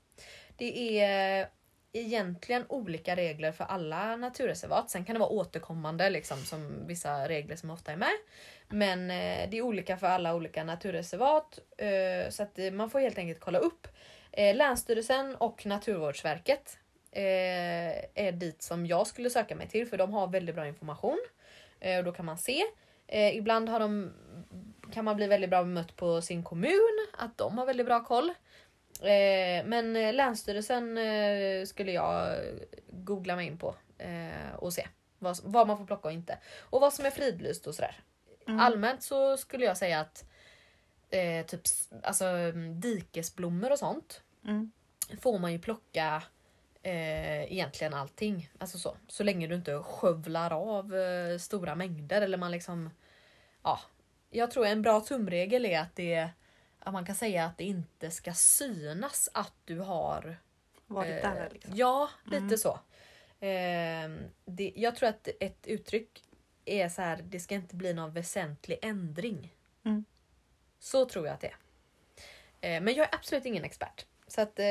Det 0.57 1.01
är 1.01 1.49
egentligen 1.93 2.65
olika 2.69 3.17
regler 3.17 3.53
för 3.53 3.65
alla 3.65 4.17
naturreservat. 4.17 4.91
Sen 4.91 5.05
kan 5.05 5.15
det 5.15 5.21
vara 5.21 5.31
återkommande 5.31 6.11
liksom 6.11 6.39
som 6.39 6.87
vissa 6.87 7.29
regler 7.29 7.57
som 7.57 7.71
ofta 7.71 7.93
är 7.93 7.97
med. 7.97 8.17
Men 8.69 9.11
eh, 9.11 9.51
det 9.51 9.59
är 9.59 9.63
olika 9.63 9.97
för 9.97 10.07
alla 10.07 10.35
olika 10.35 10.65
naturreservat. 10.65 11.59
Eh, 11.79 12.31
så 12.31 12.43
att 12.43 12.59
eh, 12.59 12.71
man 12.71 12.91
får 12.91 13.01
helt 13.01 13.19
enkelt 13.19 13.41
kolla 13.41 13.59
upp. 13.59 13.89
Eh, 14.37 14.57
Länsstyrelsen 14.57 15.37
och 15.37 15.67
Naturvårdsverket 15.67 16.79
eh, 17.13 18.25
är 18.25 18.33
dit 18.33 18.63
som 18.63 18.87
jag 18.87 19.07
skulle 19.07 19.31
söka 19.31 19.57
mig 19.57 19.69
till 19.69 19.87
för 19.87 19.99
de 19.99 20.13
har 20.13 20.27
väldigt 20.27 20.55
bra 20.55 20.67
information. 20.67 21.19
Eh, 21.81 21.99
och 21.99 22.05
då 22.05 22.13
kan 22.13 22.25
man 22.25 22.39
se. 22.39 22.63
Ibland 23.33 23.69
har 23.69 23.81
de, 23.81 24.13
kan 24.93 25.05
man 25.05 25.17
bli 25.17 25.27
väldigt 25.27 25.51
bra 25.51 25.63
bemött 25.63 25.97
på 25.97 26.23
sin 26.23 26.43
kommun, 26.43 27.07
att 27.19 27.39
de 27.39 27.59
har 27.59 27.67
väldigt 27.67 27.87
bra 27.87 28.05
koll. 28.05 28.33
Men 29.65 29.93
Länsstyrelsen 30.17 30.99
skulle 31.67 31.93
jag 31.93 32.37
googla 32.89 33.37
mig 33.37 33.47
in 33.47 33.59
på 33.59 33.75
och 34.57 34.73
se 34.73 34.89
vad, 35.19 35.39
vad 35.43 35.67
man 35.67 35.79
får 35.79 35.87
plocka 35.87 36.09
och 36.09 36.15
inte. 36.15 36.39
Och 36.61 36.81
vad 36.81 36.93
som 36.93 37.07
är 37.07 37.11
fridlyst 37.11 37.67
och 37.67 37.75
sådär. 37.75 38.01
Mm. 38.47 38.61
Allmänt 38.61 39.03
så 39.03 39.37
skulle 39.37 39.65
jag 39.65 39.77
säga 39.77 40.01
att 40.01 40.25
eh, 41.11 41.47
typ 41.47 41.61
alltså, 42.03 42.25
mm, 42.25 42.81
dikesblommor 42.81 43.73
och 43.73 43.79
sånt 43.79 44.23
Mm. 44.47 44.71
får 45.21 45.39
man 45.39 45.53
ju 45.53 45.59
plocka 45.59 46.23
eh, 46.83 47.53
egentligen 47.53 47.95
allting. 47.95 48.51
Alltså 48.59 48.79
så. 48.79 48.97
så 49.09 49.25
länge 49.25 49.47
du 49.47 49.55
inte 49.55 49.83
skövlar 49.83 50.51
av 50.53 50.95
eh, 50.95 51.39
stora 51.39 51.75
mängder 51.75 52.23
eller 52.23 52.39
man 52.39 52.51
liksom... 52.51 52.91
Ja. 53.63 53.81
Jag 54.31 54.51
tror 54.51 54.67
en 54.67 54.83
bra 54.83 55.01
tumregel 55.01 55.67
är 55.67 55.81
att 55.81 55.97
det 55.97 56.31
att 56.79 56.93
man 56.93 57.07
kan 57.07 57.15
säga 57.15 57.45
att 57.45 57.59
det 57.59 57.65
inte 57.65 58.11
ska 58.11 58.33
synas 58.33 59.29
att 59.33 59.55
du 59.65 59.79
har 59.79 60.39
Varit 60.87 61.25
Eh, 61.25 61.33
där 61.33 61.51
liksom. 61.53 61.77
Ja, 61.77 62.11
lite 62.25 62.37
Mm. 62.37 62.59
så. 62.59 62.73
Eh, 63.41 64.29
det, 64.45 64.73
jag 64.77 64.97
tror 64.97 65.09
att 65.09 65.29
ett 65.41 65.67
uttryck 65.67 66.23
är 66.65 66.89
så 66.89 67.03
här, 67.03 67.21
det 67.25 67.41
ska 67.41 67.55
inte 67.55 67.77
bli 67.77 67.95
någon 67.95 68.13
väsentlig 68.13 68.79
ändring. 68.83 69.55
Mm. 69.85 70.05
Så 70.79 71.05
tror 71.05 71.27
jag 71.27 71.35
att 71.35 71.41
det 71.41 71.47
är. 71.47 71.57
Eh, 72.77 72.81
men 72.81 72.95
jag 72.95 73.09
är 73.09 73.15
absolut 73.15 73.47
ingen 73.47 73.65
expert. 73.65 74.07
Så 74.29 74.41
att 74.41 74.59
eh, 74.59 74.65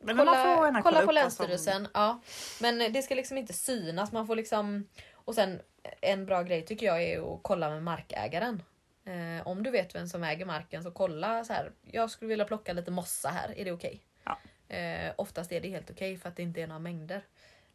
Men 0.00 0.16
kolla, 0.16 0.82
kolla 0.82 0.82
på 0.82 0.90
vad 0.90 1.04
som- 1.04 1.14
Länsstyrelsen. 1.14 1.88
Ja. 1.94 2.20
Men 2.60 2.92
det 2.92 3.02
ska 3.02 3.14
liksom 3.14 3.38
inte 3.38 3.52
synas. 3.52 4.12
Man 4.12 4.26
får 4.26 4.36
liksom... 4.36 4.88
Och 5.14 5.34
sen 5.34 5.60
en 6.00 6.26
bra 6.26 6.42
grej 6.42 6.62
tycker 6.64 6.86
jag 6.86 7.02
är 7.02 7.34
att 7.34 7.40
kolla 7.42 7.70
med 7.70 7.82
markägaren. 7.82 8.62
Eh, 9.06 9.46
om 9.46 9.62
du 9.62 9.70
vet 9.70 9.94
vem 9.94 10.08
som 10.08 10.24
äger 10.24 10.44
marken 10.46 10.82
så 10.82 10.90
kolla 10.90 11.44
så 11.44 11.52
här. 11.52 11.72
Jag 11.82 12.10
skulle 12.10 12.28
vilja 12.28 12.44
plocka 12.44 12.72
lite 12.72 12.90
mossa 12.90 13.28
här. 13.28 13.58
Är 13.58 13.64
det 13.64 13.72
okej? 13.72 14.00
Ja. 14.24 14.38
Eh, 14.76 15.12
oftast 15.16 15.52
är 15.52 15.60
det 15.60 15.68
helt 15.68 15.90
okej 15.90 16.16
för 16.18 16.28
att 16.28 16.36
det 16.36 16.42
inte 16.42 16.62
är 16.62 16.66
några 16.66 16.78
mängder. 16.78 17.22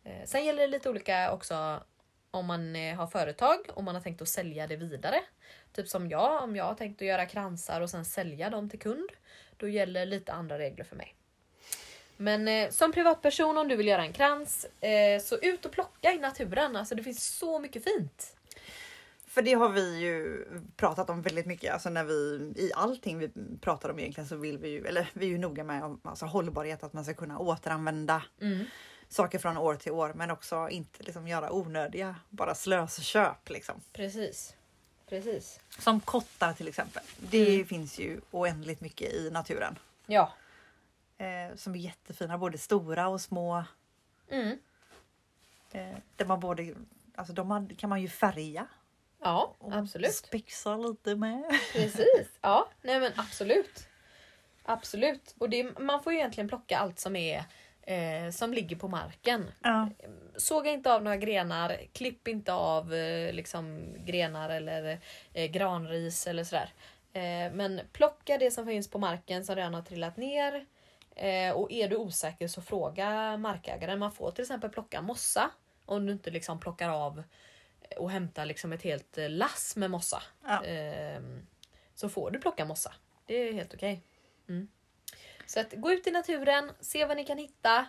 Eh, 0.04 0.26
sen 0.26 0.46
gäller 0.46 0.62
det 0.62 0.68
lite 0.68 0.90
olika 0.90 1.32
också 1.32 1.84
om 2.32 2.46
man 2.46 2.76
eh, 2.76 2.96
har 2.96 3.08
företag 3.08 3.60
och 3.74 3.84
man 3.84 3.96
har 3.96 4.02
tänkt 4.02 4.22
att 4.22 4.28
sälja 4.30 4.68
det 4.68 4.76
vidare. 4.76 5.22
Typ 5.74 5.88
som 5.88 6.10
jag, 6.10 6.44
om 6.44 6.56
jag 6.56 6.64
har 6.66 6.76
tänkt 6.76 7.02
att 7.02 7.08
göra 7.08 7.26
kransar 7.26 7.82
och 7.82 7.90
sen 7.90 8.06
sälja 8.06 8.50
dem 8.50 8.70
till 8.70 8.80
kund. 8.80 9.10
Då 9.60 9.68
gäller 9.68 10.06
lite 10.06 10.34
andra 10.34 10.60
regler 10.60 10.84
för 10.84 10.96
mig. 10.96 11.16
Men 12.18 12.48
eh, 12.48 12.70
som 12.70 12.92
privatperson 12.92 13.58
om 13.58 13.68
du 13.68 13.76
vill 13.76 13.88
göra 13.88 14.02
en 14.02 14.14
krans, 14.14 14.66
eh, 14.66 15.22
så 15.22 15.38
ut 15.38 15.66
och 15.66 15.72
plocka 15.72 16.14
i 16.14 16.18
naturen. 16.20 16.76
Alltså 16.76 16.96
det 16.96 17.04
finns 17.04 17.38
så 17.38 17.60
mycket 17.60 17.84
fint. 17.84 18.36
För 19.28 19.42
det 19.42 19.54
har 19.54 19.70
vi 19.70 20.00
ju 20.00 20.46
pratat 20.76 21.10
om 21.10 21.22
väldigt 21.22 21.46
mycket. 21.46 21.74
Alltså 21.74 21.90
när 21.90 22.04
vi 22.04 22.14
i 22.56 22.72
allting 22.76 23.18
vi 23.20 23.30
pratar 23.62 23.90
om 23.90 24.00
egentligen 24.00 24.28
så 24.28 24.36
vill 24.36 24.58
vi 24.58 24.70
ju, 24.70 24.86
eller 24.88 25.10
vi 25.14 25.26
är 25.26 25.30
ju 25.30 25.38
noga 25.38 25.64
med 25.64 25.98
alltså 26.04 26.26
hållbarhet, 26.26 26.84
att 26.84 26.94
man 26.94 27.04
ska 27.04 27.14
kunna 27.14 27.40
återanvända 27.40 28.24
Mm. 28.42 28.66
saker 29.10 29.40
från 29.40 29.58
år 29.58 29.76
till 29.76 29.92
år, 29.92 30.14
men 30.16 30.32
också 30.32 30.68
inte 30.70 31.04
liksom 31.04 31.28
göra 31.28 31.52
onödiga, 31.54 32.16
bara 32.30 32.56
slösköp 32.56 33.50
liksom. 33.50 33.82
Precis. 33.94 34.56
Precis. 35.10 35.60
Som 35.80 36.00
kottar 36.00 36.54
till 36.54 36.68
exempel. 36.68 37.04
Det 37.20 37.54
Mm. 37.56 37.68
finns 37.68 38.00
ju 38.00 38.22
oändligt 38.32 38.82
mycket 38.82 39.14
i 39.14 39.30
naturen 39.32 39.80
Ja. 40.06 40.34
eh, 41.18 41.56
som 41.56 41.76
är 41.76 41.80
jättefina, 41.80 42.38
både 42.38 42.58
stora 42.58 43.08
och 43.08 43.22
små. 43.22 43.64
Mm. 44.30 44.60
Eh, 45.72 45.98
där 46.16 46.26
man 46.26 46.40
både, 46.40 46.76
alltså 47.16 47.34
de 47.34 47.70
kan 47.78 47.90
man 47.90 48.02
ju 48.02 48.08
färga 48.10 48.68
Ja, 49.22 49.56
och 49.60 49.74
absolut. 49.74 50.16
spexa 50.16 50.78
lite 50.78 51.16
med. 51.16 51.60
Precis. 51.74 52.28
Ja, 52.42 52.70
nej 52.82 53.00
men 53.00 53.12
absolut. 53.16 53.88
Absolut. 54.64 55.36
Och 55.38 55.50
det, 55.50 55.80
man 55.80 56.04
får 56.04 56.14
ju 56.14 56.20
egentligen 56.20 56.48
plocka 56.48 56.78
allt 56.78 57.00
som 57.00 57.16
är 57.16 57.44
eh, 57.90 58.32
som 58.32 58.54
ligger 58.54 58.76
på 58.76 58.88
marken. 58.88 59.52
Ja. 59.64 59.90
Såga 60.38 60.72
inte 60.72 60.94
av 60.94 61.04
några 61.04 61.18
grenar, 61.18 61.78
klipp 61.94 62.28
inte 62.28 62.54
av 62.54 62.94
eh, 62.94 63.34
liksom, 63.34 63.96
grenar 64.06 64.50
eller 64.50 65.00
eh, 65.34 65.52
granris 65.52 66.28
eller 66.28 66.44
sådär. 66.44 66.74
Eh, 67.14 67.54
men 67.54 67.82
plocka 67.92 68.38
det 68.38 68.52
som 68.52 68.66
finns 68.66 68.92
på 68.92 69.00
marken 69.00 69.46
som 69.46 69.56
redan 69.56 69.74
har 69.74 69.82
trillat 69.82 70.18
ner. 70.18 70.66
Eh, 71.16 71.52
och 71.52 71.72
är 71.72 71.88
du 71.88 71.96
osäker 71.96 72.48
så 72.48 72.62
fråga 72.62 73.38
markägaren. 73.38 74.00
Man 74.00 74.12
får 74.12 74.32
till 74.32 74.42
exempel 74.42 74.70
plocka 74.70 75.02
mossa 75.02 75.52
om 75.86 76.06
du 76.06 76.14
inte 76.14 76.32
liksom 76.32 76.60
plockar 76.60 76.90
av 76.90 77.24
och 77.98 78.12
hämtar 78.12 78.46
liksom 78.46 78.74
ett 78.74 78.82
helt 78.84 79.18
eh, 79.18 79.30
lass 79.30 79.76
med 79.76 79.92
mossa. 79.92 80.24
Ja. 80.48 80.66
Eh, 80.66 81.22
så 81.96 82.10
får 82.10 82.32
du 82.32 82.40
plocka 82.40 82.66
mossa. 82.66 82.94
Det 83.26 83.36
är 83.36 83.54
helt 83.54 83.74
okej. 83.74 84.04
Mm. 84.50 84.68
Så 85.50 85.60
att 85.60 85.74
gå 85.74 85.92
ut 85.92 86.08
i 86.08 86.12
naturen, 86.12 86.72
se 86.80 87.06
vad 87.06 87.18
ni 87.18 87.26
kan 87.26 87.38
hitta. 87.38 87.86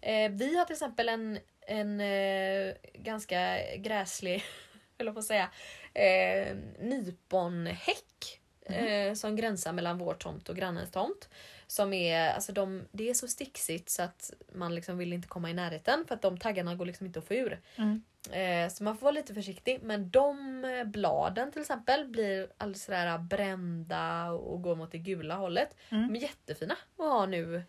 Eh, 0.00 0.30
vi 0.30 0.56
har 0.56 0.64
till 0.64 0.72
exempel 0.72 1.08
en, 1.08 1.38
en 1.60 2.00
eh, 2.00 2.74
ganska 2.94 3.58
gräslig, 3.76 4.44
jag 4.98 5.14
på 5.14 5.18
att 5.18 5.24
säga, 5.24 5.50
eh, 5.94 6.56
nyponhäck. 6.80 8.40
Eh, 8.66 9.14
som 9.14 9.36
gränsar 9.36 9.72
mellan 9.72 9.98
vår 9.98 10.14
tomt 10.14 10.48
och 10.48 10.56
grannens 10.56 10.90
tomt. 10.90 11.28
Som 11.66 11.92
är, 11.92 12.30
alltså 12.30 12.52
de, 12.52 12.84
det 12.92 13.10
är 13.10 13.14
så 13.14 13.28
sticksigt 13.28 13.90
så 13.90 14.02
att 14.02 14.32
man 14.54 14.74
liksom 14.74 14.98
vill 14.98 15.12
inte 15.12 15.28
komma 15.28 15.50
i 15.50 15.54
närheten 15.54 16.04
för 16.08 16.14
att 16.14 16.22
de 16.22 16.38
taggarna 16.38 16.74
går 16.74 16.86
liksom 16.86 17.06
inte 17.06 17.18
att 17.18 17.28
få 17.28 17.34
ur. 17.34 17.60
Mm. 17.76 18.02
Eh, 18.32 18.68
så 18.68 18.84
man 18.84 18.96
får 18.96 19.04
vara 19.04 19.12
lite 19.12 19.34
försiktig. 19.34 19.80
Men 19.82 20.10
de 20.10 20.64
eh, 20.64 20.84
bladen 20.84 21.52
till 21.52 21.60
exempel 21.60 22.08
blir 22.08 22.48
alldeles 22.58 22.84
sådär 22.84 23.18
brända 23.18 24.30
och 24.30 24.62
går 24.62 24.76
mot 24.76 24.92
det 24.92 24.98
gula 24.98 25.34
hållet. 25.34 25.76
Mm. 25.88 26.08
De 26.12 26.18
är 26.18 26.22
jättefina 26.22 26.74
att 26.74 27.04
ha 27.04 27.26
nu 27.26 27.62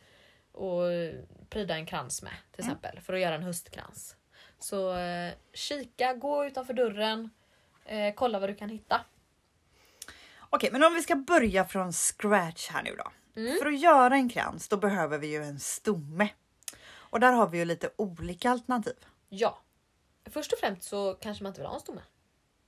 och 0.51 0.81
pryda 1.49 1.75
en 1.75 1.85
krans 1.85 2.21
med 2.21 2.33
till 2.51 2.63
Mm. 2.63 2.71
exempel. 2.75 3.01
För 3.01 3.13
att 3.13 3.19
göra 3.19 3.35
en 3.35 3.43
höstkrans. 3.43 4.15
Så 4.59 4.97
eh, 4.97 5.33
kika, 5.53 6.13
gå 6.13 6.45
utanför 6.45 6.73
dörren. 6.73 7.29
Kolla 8.15 8.39
vad 8.39 8.49
du 8.49 8.55
kan 8.55 8.69
hitta. 8.69 9.01
Okej, 10.49 10.69
men 10.71 10.83
om 10.83 10.93
vi 10.93 11.01
ska 11.01 11.15
börja 11.15 11.65
från 11.65 11.93
scratch 11.93 12.69
här 12.69 12.83
nu 12.83 12.95
då. 12.97 13.11
Mm. 13.41 13.57
För 13.59 13.65
att 13.65 13.79
göra 13.79 14.15
en 14.15 14.29
krans 14.29 14.67
då 14.69 14.77
behöver 14.77 15.17
vi 15.17 15.27
ju 15.27 15.43
en 15.43 15.59
stomme. 15.59 16.29
Och 16.87 17.19
där 17.19 17.31
har 17.31 17.47
vi 17.47 17.57
ju 17.57 17.65
lite 17.65 17.89
olika 17.95 18.51
alternativ. 18.51 18.93
Ja. 19.29 19.59
Först 20.25 20.53
och 20.53 20.59
främst 20.59 20.83
så 20.83 21.13
kanske 21.13 21.43
man 21.43 21.49
inte 21.49 21.61
vill 21.61 21.67
ha 21.67 21.75
en 21.75 21.81
stomme. 21.81 22.01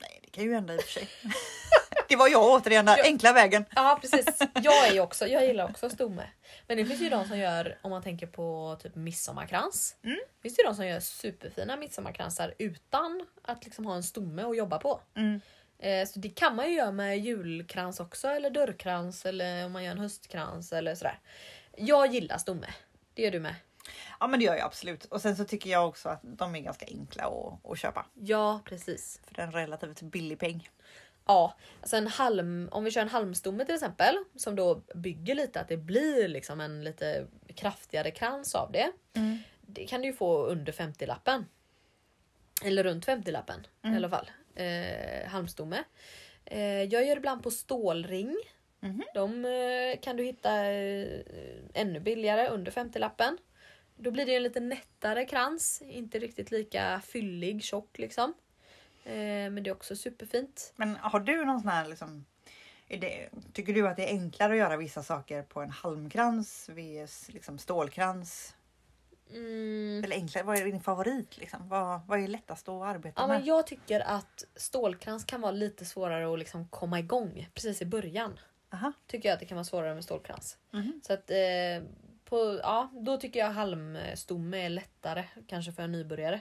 Nej, 0.02 0.20
det 0.24 0.30
kan 0.30 0.44
ju 0.44 0.54
hända 0.54 0.74
i 0.74 0.78
och 0.78 0.82
för 0.82 0.92
sig. 0.92 1.10
det 2.10 2.16
var 2.16 2.28
jag 2.28 2.44
återigen, 2.44 2.86
den 2.86 2.98
enkla 3.04 3.34
vägen. 3.34 3.66
Ja 3.76 4.00
precis. 4.02 4.40
Jag 4.64 4.88
är 4.88 5.00
också, 5.00 5.28
jag 5.28 5.46
gillar 5.46 5.70
också 5.70 5.90
stomme. 5.90 6.30
Men 6.68 6.78
det 6.78 6.86
finns 6.86 7.02
ju 7.02 7.10
de 7.10 7.28
som 7.28 7.40
gör, 7.40 7.78
om 7.82 7.92
man 7.92 8.04
tänker 8.04 8.28
på 8.28 8.78
typ 8.84 8.96
midsommarkrans. 8.96 9.96
Mm. 10.04 10.20
Finns 10.42 10.56
det 10.56 10.62
ju 10.62 10.68
de 10.68 10.76
som 10.76 10.88
gör 10.88 11.00
superfina 11.00 11.78
midsommarkransar 11.78 12.54
utan 12.58 13.26
att 13.42 13.66
liksom 13.66 13.86
ha 13.86 13.96
en 13.96 14.04
stomme 14.04 14.44
att 14.44 14.58
jobba 14.58 14.78
på. 14.78 15.02
Mm. 15.16 15.42
Eh, 15.80 16.08
så 16.08 16.20
det 16.20 16.30
kan 16.30 16.56
man 16.56 16.70
ju 16.70 16.76
göra 16.76 16.92
med 16.92 17.20
julkrans 17.20 18.00
också 18.00 18.28
eller 18.28 18.50
dörrkrans 18.50 19.26
eller 19.26 19.66
om 19.66 19.72
man 19.72 19.84
gör 19.84 19.92
en 19.92 20.00
höstkrans 20.00 20.74
eller 20.74 20.96
sådär. 20.96 21.20
Jag 21.78 22.14
gillar 22.14 22.38
stomme. 22.38 22.68
Det 23.14 23.22
gör 23.22 23.32
du 23.32 23.40
med? 23.40 23.56
Ja, 24.20 24.28
men 24.28 24.40
det 24.40 24.46
gör 24.46 24.56
jag 24.56 24.66
absolut. 24.66 25.06
Och 25.06 25.22
sen 25.22 25.36
så 25.36 25.44
tycker 25.46 25.70
jag 25.70 25.88
också 25.88 26.10
att 26.10 26.20
de 26.24 26.56
är 26.56 26.60
ganska 26.60 26.86
enkla 26.86 27.24
att, 27.24 27.72
att 27.72 27.80
köpa 27.80 28.06
Ja 28.14 28.62
precis. 28.66 29.22
för 29.28 29.42
en 29.42 29.52
relativt 29.52 30.02
billig 30.02 30.40
peng. 30.40 30.70
Ja, 31.26 31.56
alltså 31.82 31.98
en 31.98 32.08
halm, 32.08 32.70
om 32.72 32.84
vi 32.84 32.92
kör 32.92 33.02
en 33.02 33.10
halmstomme 33.10 33.66
till 33.66 33.76
exempel 33.76 34.16
som 34.36 34.56
då 34.56 34.82
bygger 34.96 35.36
lite 35.36 35.60
att 35.62 35.68
det 35.68 35.78
blir 35.78 36.28
liksom 36.28 36.62
en 36.62 36.84
lite 36.84 37.28
kraftigare 37.56 38.12
krans 38.12 38.56
av 38.56 38.72
det. 38.72 38.92
Mm. 39.14 39.38
Det 39.62 39.86
kan 39.88 40.02
du 40.02 40.08
ju 40.08 40.14
få 40.14 40.46
under 40.46 40.72
50-lappen. 40.74 41.46
Eller 42.64 42.84
runt 42.84 43.06
50-lappen 43.08 43.68
Mm. 43.84 43.94
i 43.94 43.98
alla 43.98 44.10
fall. 44.10 44.32
Eh, 44.56 45.28
halmstomme. 45.30 45.84
Eh, 46.46 46.84
jag 46.84 47.06
gör 47.06 47.18
ibland 47.18 47.44
på 47.44 47.52
stålring. 47.52 48.36
Mhm. 48.80 49.04
De 49.14 49.46
eh, 49.46 50.00
kan 50.02 50.18
du 50.18 50.24
hitta 50.24 50.66
eh, 50.66 51.20
ännu 51.74 52.00
billigare 52.00 52.48
under 52.48 52.72
50-lappen. 52.72 53.38
Då 53.98 54.12
blir 54.12 54.26
det 54.26 54.36
en 54.36 54.44
lite 54.44 54.60
nättare 54.60 55.26
krans. 55.26 55.82
Inte 55.82 56.20
riktigt 56.20 56.52
lika 56.52 57.02
fyllig, 57.06 57.64
tjock 57.64 57.98
liksom. 57.98 58.34
Eh, 59.04 59.14
men 59.14 59.64
det 59.64 59.70
är 59.70 59.72
också 59.72 59.96
superfint. 59.96 60.74
Men 60.76 60.96
har 60.96 61.20
du 61.20 61.46
någon 61.46 61.60
sån 61.62 61.70
här 61.70 61.88
liksom 61.88 62.26
det, 62.88 63.30
tycker 63.54 63.74
du 63.74 63.88
att 63.88 63.98
det 63.98 64.10
är 64.10 64.14
enklare 64.14 64.54
att 64.54 64.60
göra 64.60 64.78
vissa 64.78 65.04
saker 65.04 65.44
på 65.44 65.62
en 65.62 65.70
halmkrans 65.70 66.70
vs 66.70 67.30
liksom 67.30 67.58
stålkrans? 67.58 68.54
Mm. 69.34 70.04
Eller 70.04 70.16
enklare, 70.16 70.44
vad 70.44 70.58
är 70.58 70.66
din 70.66 70.82
favorit? 70.82 71.38
Liksom? 71.38 71.70
Vad, 71.70 72.02
vad 72.08 72.20
är 72.24 72.28
lättast 72.28 72.70
att 72.70 72.84
arbeta 72.84 73.22
Ja, 73.22 73.28
med? 73.28 73.38
men 73.38 73.46
jag 73.48 73.68
tycker 73.68 74.00
att 74.00 74.46
stålkrans 74.56 75.26
kan 75.26 75.42
vara 75.42 75.52
lite 75.52 75.86
svårare 75.86 76.34
att 76.34 76.40
liksom 76.40 76.68
komma 76.68 77.00
igång 77.00 77.50
precis 77.54 77.82
i 77.82 77.86
början. 77.86 78.40
Aha. 78.74 78.94
Tycker 79.08 79.30
jag 79.30 79.34
att 79.34 79.40
det 79.40 79.46
kan 79.46 79.56
vara 79.56 79.66
svårare 79.66 79.96
med 79.96 80.04
stålkrans. 80.04 80.58
Mhm. 80.72 81.02
Så 81.08 81.14
att 81.14 81.32
eh, 81.32 81.88
på, 82.30 82.60
ja, 82.64 82.90
då 82.94 83.18
tycker 83.18 83.40
jag 83.40 83.52
halmstomme 83.52 84.66
är 84.66 84.70
lättare 84.70 85.24
kanske 85.48 85.72
för 85.72 85.84
en 85.84 85.92
nybörjare. 85.92 86.40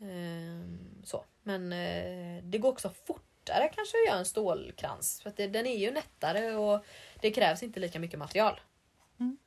Ehm, 0.00 0.78
så. 1.04 1.24
Men 1.42 1.72
eh, 1.72 2.42
det 2.42 2.58
går 2.58 2.68
också 2.68 2.90
fortare 3.06 3.70
kanske 3.74 3.96
att 3.96 4.06
göra 4.06 4.18
en 4.18 4.24
stålkrans. 4.24 5.20
För 5.22 5.30
att 5.30 5.36
det, 5.36 5.46
den 5.46 5.66
är 5.66 5.76
ju 5.76 5.90
nättare 5.90 6.54
och 6.54 6.84
det 7.20 7.30
krävs 7.30 7.62
inte 7.62 7.80
lika 7.80 7.98
mycket 7.98 8.18
material. 8.18 8.60
Mm. 9.20 9.38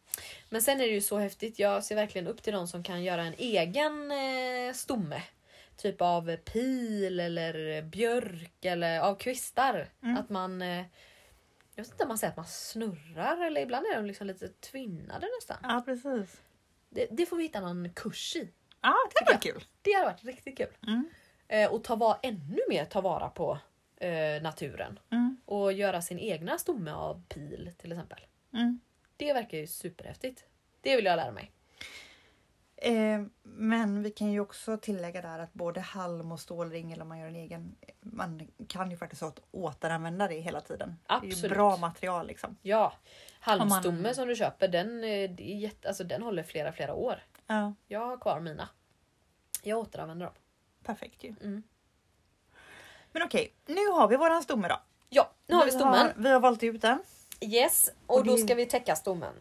Men 0.50 0.62
sen 0.62 0.82
är 0.82 0.86
det 0.86 0.94
ju 0.94 1.02
så 1.02 1.18
häftigt. 1.18 1.60
Jag 1.60 1.84
ser 1.84 1.96
verkligen 1.96 2.28
upp 2.28 2.44
till 2.44 2.54
de 2.54 2.68
som 2.68 2.84
kan 2.84 3.04
göra 3.04 3.24
en 3.24 3.36
egen 3.38 4.12
eh, 4.12 4.74
stomme. 4.74 5.24
Typ 5.78 6.02
av 6.02 6.36
pil 6.36 7.20
eller 7.20 7.82
björk 7.82 8.66
eller 8.66 9.00
av 9.00 9.16
kvistar. 9.16 9.90
Mm. 10.04 10.18
Att 10.18 10.30
man 10.30 10.62
eh, 10.62 10.86
jag 11.82 11.86
vet 11.86 11.92
inte 11.92 12.04
om 12.04 12.08
man 12.08 12.18
säger 12.18 12.32
att 12.32 12.38
man 12.38 12.46
snurrar 12.46 13.46
eller 13.46 13.62
ibland 13.62 13.86
är 13.86 13.96
de 13.96 14.06
liksom 14.06 14.28
lite 14.28 14.48
tvinnade 14.48 15.28
nästan. 15.40 15.58
Ja, 15.64 15.82
precis. 15.86 16.42
Det, 16.90 17.08
det 17.12 17.26
får 17.26 17.38
vi 17.38 17.44
hitta 17.44 17.62
någon 17.62 17.90
kurs 17.94 18.36
i. 18.36 18.50
Ja, 18.82 18.96
det 19.16 19.34
var 19.34 19.42
kul. 19.42 19.64
Det 19.82 19.94
hade 19.94 20.06
varit 20.06 20.24
riktigt 20.24 20.58
kul. 20.58 20.78
Mm. 20.88 21.10
Eh, 21.48 21.72
och 21.72 21.84
ta 21.84 21.96
var, 21.96 22.20
ännu 22.24 22.60
mer 22.70 22.86
ta 22.86 23.02
vara 23.02 23.30
på 23.30 23.60
eh, 23.98 24.42
naturen. 24.42 25.00
Mm. 25.12 25.38
Och 25.46 25.74
göra 25.74 26.02
sin 26.02 26.20
egna 26.20 26.58
stomme 26.58 26.92
av 26.92 27.24
pil 27.30 27.72
till 27.78 27.92
exempel. 27.92 28.20
Mm. 28.54 28.80
Det 29.18 29.34
verkar 29.34 29.58
ju 29.58 29.68
superhäftigt. 29.68 30.46
Det 30.82 30.96
vill 30.96 31.06
jag 31.06 31.16
lära 31.16 31.32
mig. 31.32 31.52
Eh, 32.84 33.22
men 33.44 34.04
vi 34.04 34.12
kan 34.12 34.32
ju 34.32 34.40
också 34.40 34.78
tillägga 34.78 35.22
där 35.22 35.40
att 35.40 35.54
både 35.54 35.80
halm 35.82 36.32
och 36.32 36.40
stålring 36.40 36.92
eller 36.92 37.02
om 37.02 37.08
man 37.10 37.20
gör 37.20 37.28
en 37.28 37.36
egen. 37.36 37.76
Man 38.02 38.48
kan 38.68 38.92
ju 38.92 38.98
faktiskt 38.98 39.24
åt- 39.24 39.44
återanvända 39.52 40.28
det 40.28 40.40
hela 40.40 40.62
tiden. 40.62 40.96
Det 41.08 41.14
är 41.14 41.22
ju 41.24 41.28
Absolut. 41.32 41.52
bra 41.58 41.78
material 41.78 42.28
liksom. 42.28 42.58
Ja, 42.62 42.94
halmstomme 43.40 44.02
man- 44.02 44.16
som 44.16 44.28
du 44.28 44.36
köper 44.36 44.68
den, 44.68 45.04
eh, 45.04 45.10
är 45.10 45.42
jätte, 45.42 45.88
alltså, 45.88 46.04
den 46.04 46.22
håller 46.22 46.44
flera 46.44 46.72
flera 46.72 46.94
år. 46.94 47.16
Ja, 47.48 47.74
Jag 47.88 48.00
har 48.06 48.18
kvar 48.18 48.40
mina. 48.40 48.70
Jag 49.64 49.80
återanvänder 49.80 50.26
dem. 50.26 50.36
perfekt 50.84 51.24
ju. 51.24 51.30
Mm. 51.42 51.64
Men 53.12 53.24
okej, 53.24 53.54
nu 53.66 53.88
har 53.88 54.08
vi 54.08 54.16
våran 54.18 54.44
stomme 54.44 54.68
då. 54.68 54.82
Ja, 55.10 55.32
nu 55.48 55.56
har 55.56 55.66
vi 55.66 55.72
stommen. 55.72 56.08
Vi 56.18 56.30
har 56.30 56.40
valt 56.40 56.64
ut 56.64 56.82
den. 56.82 57.00
Yes, 57.42 57.90
och, 58.08 58.18
Och 58.18 58.24
då 58.26 58.36
det- 58.36 58.42
ska 58.42 58.56
vi 58.56 58.66
täcka 58.66 58.96
stommen. 58.96 59.34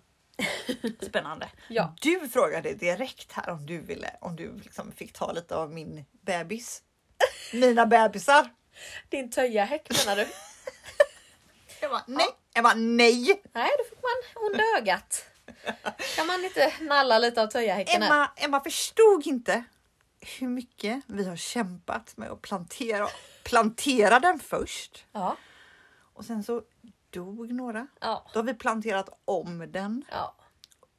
Spännande. 1.03 1.49
Ja. 1.69 1.95
Du 2.01 2.29
frågade 2.29 2.75
direkt 2.75 3.33
här 3.33 3.51
om 3.51 3.67
du 3.67 3.81
ville, 3.81 4.17
om 4.21 4.37
du 4.37 4.57
liksom 4.57 4.93
fick 4.93 5.13
ta 5.13 5.33
lite 5.33 5.57
av 5.57 5.73
min 5.73 6.05
bebis. 6.23 6.83
Mina 7.53 7.87
bebisar. 7.87 8.51
Din 9.09 9.31
töjahäck 9.31 9.89
menar 10.07 10.17
du? 10.17 10.27
Jag 11.81 11.91
bara, 11.91 12.05
nej. 12.07 12.27
Jag 12.55 12.65
bara, 12.65 12.75
nej. 12.75 13.43
Nej, 13.53 13.71
då 13.79 13.85
fick 13.85 14.03
man 14.03 14.45
onda 14.47 14.65
ögat. 14.79 15.27
Kan 16.17 16.27
man 16.27 16.45
inte 16.45 16.73
nalla 16.81 17.19
lite 17.19 17.43
av 17.43 17.47
töjahäcken 17.47 18.03
här? 18.03 18.09
Emma, 18.11 18.31
Emma 18.37 18.61
förstod 18.61 19.27
inte 19.27 19.65
hur 20.21 20.49
mycket 20.49 21.03
vi 21.07 21.29
har 21.29 21.37
kämpat 21.37 22.17
med 22.17 22.31
att 22.31 22.43
plantera, 22.43 23.09
plantera 23.43 24.21
den 24.21 24.39
först. 24.39 25.05
Ja, 25.13 25.37
Och 26.15 26.25
sen 26.25 26.45
så 26.45 26.63
dog 27.11 27.53
några. 27.53 27.87
ja, 28.01 28.27
Då 28.33 28.39
har 28.39 28.45
vi 28.45 28.55
planterat 28.55 29.21
om 29.25 29.73
den. 29.73 30.05
ja, 30.11 30.35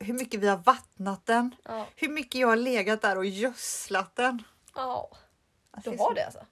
Hur 0.02 0.14
mycket 0.14 0.40
vi 0.40 0.48
har 0.48 0.58
vattnat 0.58 1.26
den. 1.26 1.56
ja. 1.66 1.86
Hur 1.96 2.10
mycket 2.10 2.42
jag 2.42 2.48
har 2.48 2.56
legat 2.56 3.02
där 3.02 3.18
och 3.18 3.26
gödslat 3.26 4.16
den. 4.16 4.44
ja. 4.76 5.10
Alltså, 5.72 5.92
Du 5.92 5.98
har 5.98 6.14
det 6.14 6.26
alltså? 6.26 6.46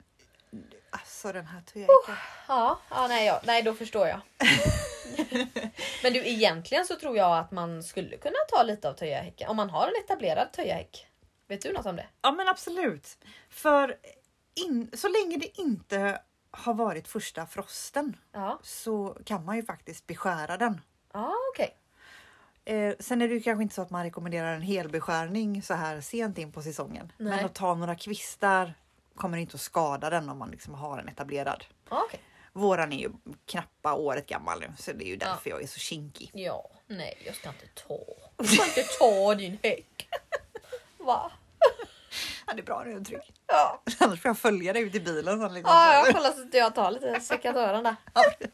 Alltså 0.91 1.31
den 1.31 1.45
här 1.45 1.61
töjhäcken. 1.61 2.15
Ja, 2.47 2.79
ja 2.89 3.07
nej, 3.07 3.25
ja, 3.25 3.41
nej 3.45 3.61
då 3.63 3.73
förstår 3.73 4.07
jag. 4.07 4.21
Men 6.03 6.13
du 6.13 6.27
egentligen 6.27 6.85
så 6.85 6.95
tror 6.95 7.17
jag 7.17 7.37
att 7.37 7.51
man 7.51 7.83
skulle 7.83 8.17
kunna 8.17 8.35
ta 8.49 8.63
lite 8.63 8.89
av 8.89 8.93
töjahäcken. 8.93 9.49
Om 9.49 9.57
man 9.57 9.69
har 9.69 9.87
en 9.87 9.93
etablerad 10.03 10.51
töjahäck. 10.53 11.07
Vet 11.47 11.61
du 11.61 11.73
något 11.73 11.85
om 11.85 11.95
det? 11.95 12.07
Ja 12.21 12.31
men 12.31 12.47
absolut. 12.47 13.17
För 13.49 13.97
in, 14.55 14.91
så 14.93 15.07
länge 15.07 15.37
det 15.37 15.59
inte 15.61 16.21
har 16.51 16.73
varit 16.73 17.07
första 17.07 17.45
frosten 17.45 18.17
Ja, 18.31 18.59
så 18.63 19.17
kan 19.25 19.45
man 19.45 19.55
ju 19.55 19.63
faktiskt 19.65 20.07
beskära 20.07 20.57
den. 20.57 20.81
ja 21.13 21.35
okej. 21.53 21.75
Eh, 22.69 22.93
sen 22.99 23.21
är 23.21 23.27
det 23.27 23.33
ju 23.33 23.41
kanske 23.41 23.63
inte 23.63 23.75
så 23.75 23.81
att 23.81 23.89
man 23.89 24.03
rekommenderar 24.03 24.55
en 24.55 24.61
helbeskärning 24.61 25.61
så 25.61 25.73
här 25.73 26.01
sent 26.01 26.37
in 26.37 26.51
på 26.51 26.61
säsongen. 26.61 27.11
Nej. 27.17 27.35
Men 27.35 27.45
att 27.45 27.55
ta 27.55 27.75
några 27.75 27.95
kvistar 27.95 28.73
kommer 29.15 29.37
inte 29.37 29.55
att 29.55 29.61
skada 29.61 30.09
den 30.09 30.29
om 30.29 30.37
man 30.37 30.51
liksom 30.51 30.73
har 30.73 30.97
en 30.99 31.07
etablerad. 31.09 31.65
Ja, 31.89 32.03
okej. 32.07 32.19
Våran 32.53 32.93
är 32.93 32.97
ju 32.97 33.09
knappa 33.45 33.93
året 33.93 34.27
gammal 34.27 34.59
nu 34.59 34.73
så 34.77 34.91
det 34.93 35.05
är 35.05 35.07
ju 35.07 35.15
därför 35.15 35.49
jag 35.49 35.63
är 35.63 35.67
så 35.67 35.79
kinkig. 35.79 36.31
Ja, 36.33 36.69
nej 36.87 37.17
jag 37.25 37.35
ska 37.35 37.49
inte 37.49 37.67
ta. 37.87 37.99
Jag 38.37 38.47
ska 38.47 38.65
inte 38.65 38.83
ta 38.99 39.35
din 39.37 39.57
häck. 39.63 40.09
Va? 40.97 41.31
Ja, 42.47 42.53
det 42.53 42.61
är 42.61 42.65
bra 42.65 42.83
nu 42.85 42.95
är 42.95 43.01
trygg. 43.01 43.33
Ja. 43.47 43.81
Annars 43.99 44.21
får 44.21 44.29
jag 44.29 44.37
följa 44.37 44.73
dig 44.73 44.81
ut 44.81 44.95
i 44.95 44.99
bilen. 44.99 45.39
Sen 45.39 45.53
liksom. 45.53 45.73
Ja, 45.75 45.93
jag 45.93 46.15
kollar 46.15 46.31
så 46.31 46.41
att 46.41 46.53
jag 46.53 46.75
tar 46.75 46.91
lite 46.91 47.19
sekatören 47.19 47.83
där. 47.83 47.95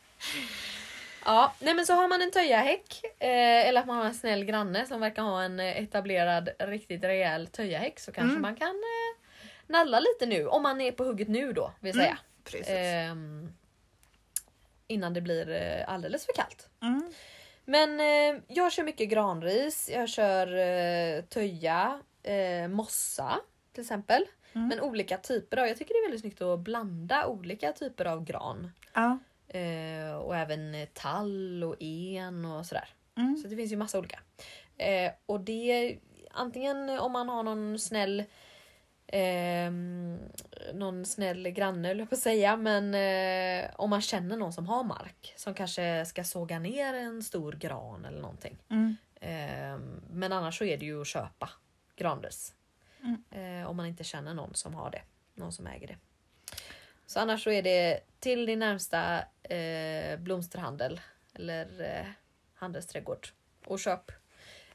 Ja, 1.25 1.53
nej 1.59 1.73
men 1.73 1.85
så 1.85 1.93
har 1.93 2.07
man 2.07 2.21
en 2.21 2.31
töjahäck 2.31 3.01
eh, 3.19 3.67
eller 3.67 3.81
att 3.81 3.88
man 3.88 3.97
har 3.97 4.05
en 4.05 4.13
snäll 4.15 4.45
granne 4.45 4.85
som 4.85 4.99
verkar 5.01 5.21
ha 5.21 5.43
en 5.43 5.59
eh, 5.59 5.77
etablerad 5.83 6.49
riktigt 6.59 7.03
rejäl 7.03 7.47
töjahäck 7.47 7.99
så 7.99 8.11
kanske 8.11 8.29
Mm. 8.31 8.41
man 8.41 8.55
kan 8.55 8.67
eh, 8.67 9.21
nalla 9.67 9.99
lite 9.99 10.25
nu 10.25 10.47
om 10.47 10.63
man 10.63 10.81
är 10.81 10.91
på 10.91 11.03
hugget 11.03 11.27
nu 11.27 11.53
då 11.53 11.71
vill 11.79 11.93
säga. 11.93 12.17
Precis. 12.43 12.67
Ehm, 12.69 13.53
innan 14.88 15.13
det 15.13 15.21
blir 15.21 15.49
eh, 15.51 15.93
alldeles 15.93 16.25
för 16.25 16.33
kallt. 16.33 16.69
Mm. 16.81 17.13
Men 17.65 17.99
eh, 17.99 18.41
jag 18.47 18.71
kör 18.71 18.83
mycket 18.83 19.09
granris, 19.09 19.89
jag 19.93 20.09
kör 20.09 20.57
eh, 20.57 21.21
töja, 21.23 21.99
eh, 22.23 22.67
mossa 22.67 23.39
till 23.73 23.81
exempel. 23.81 24.25
Mm. 24.53 24.67
Men 24.67 24.81
olika 24.81 25.17
typer 25.17 25.57
av, 25.57 25.67
jag 25.67 25.77
tycker 25.77 25.93
det 25.93 25.97
är 25.99 26.03
väldigt 26.03 26.21
snyggt 26.21 26.41
att 26.41 26.59
blanda 26.59 27.27
olika 27.27 27.71
typer 27.71 28.05
av 28.05 28.23
gran. 28.23 28.71
Ja. 28.93 29.17
Eh, 29.47 30.15
och 30.15 30.36
även 30.36 30.75
eh, 30.75 30.88
tall 30.93 31.63
och 31.63 31.84
en 31.84 32.45
och 32.45 32.65
sådär. 32.65 32.89
Mm. 33.17 33.38
Så 33.38 33.47
det 33.47 33.55
finns 33.55 33.71
ju 33.71 33.77
massa 33.77 33.99
olika. 33.99 34.19
Eh, 34.77 35.12
och 35.25 35.39
det 35.39 35.97
antingen 36.31 36.89
om 36.89 37.12
man 37.12 37.29
har 37.29 37.43
någon 37.43 37.79
snäll 37.79 38.23
ehm, 39.08 40.17
någon 40.73 41.05
snäll 41.05 41.49
granne 41.49 41.88
höll 41.88 41.99
jag 41.99 42.10
på 42.10 42.15
att 42.15 42.21
säga 42.21 42.58
men 42.58 42.95
eh, 42.95 43.71
om 43.75 43.89
man 43.89 44.01
känner 44.01 44.38
någon 44.38 44.53
som 44.53 44.67
har 44.67 44.84
mark 44.84 45.34
som 45.38 45.53
kanske 45.53 46.05
ska 46.05 46.23
såga 46.23 46.60
ner 46.60 46.93
en 46.93 47.23
stor 47.23 47.51
gran 47.53 48.05
eller 48.05 48.21
någonting. 48.21 48.58
Mm. 48.69 48.95
Ehm, 49.21 50.01
men 50.10 50.31
annars 50.31 50.58
så 50.58 50.65
är 50.65 50.77
det 50.77 50.86
ju 50.86 51.01
att 51.01 51.08
köpa 51.08 51.49
granris. 51.95 52.53
Mm. 53.03 53.62
Eh, 53.62 53.69
om 53.69 53.77
man 53.77 53.86
inte 53.86 54.03
känner 54.03 54.34
någon 54.34 54.53
som 54.53 54.73
har 54.73 54.91
det. 54.91 55.01
Någon 55.34 55.51
som 55.51 55.67
äger 55.67 55.88
det. 55.88 55.97
Så 57.05 57.19
annars 57.19 57.43
så 57.43 57.49
är 57.49 57.61
det 57.61 57.99
till 58.19 58.45
din 58.45 58.59
närmsta 58.59 59.17
eh, 59.43 60.19
blomsterhandel 60.19 61.01
eller 61.33 61.81
eh, 61.99 62.05
handelsträdgård 62.55 63.27
och 63.65 63.79
köp 63.79 64.11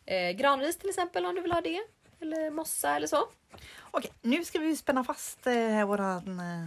eh, 0.06 0.30
granris 0.30 0.78
till 0.78 0.88
exempel 0.88 1.26
om 1.26 1.34
du 1.34 1.40
vill 1.40 1.52
ha 1.52 1.60
det. 1.60 1.80
Eller 2.20 2.50
mossa 2.50 2.96
eller 2.96 3.06
så. 3.06 3.28
Okej, 3.90 4.10
nu 4.22 4.44
ska 4.44 4.58
vi 4.58 4.76
spänna 4.76 5.04
fast 5.04 5.46
eh, 5.46 5.84
våran, 5.86 6.40
eh, 6.40 6.66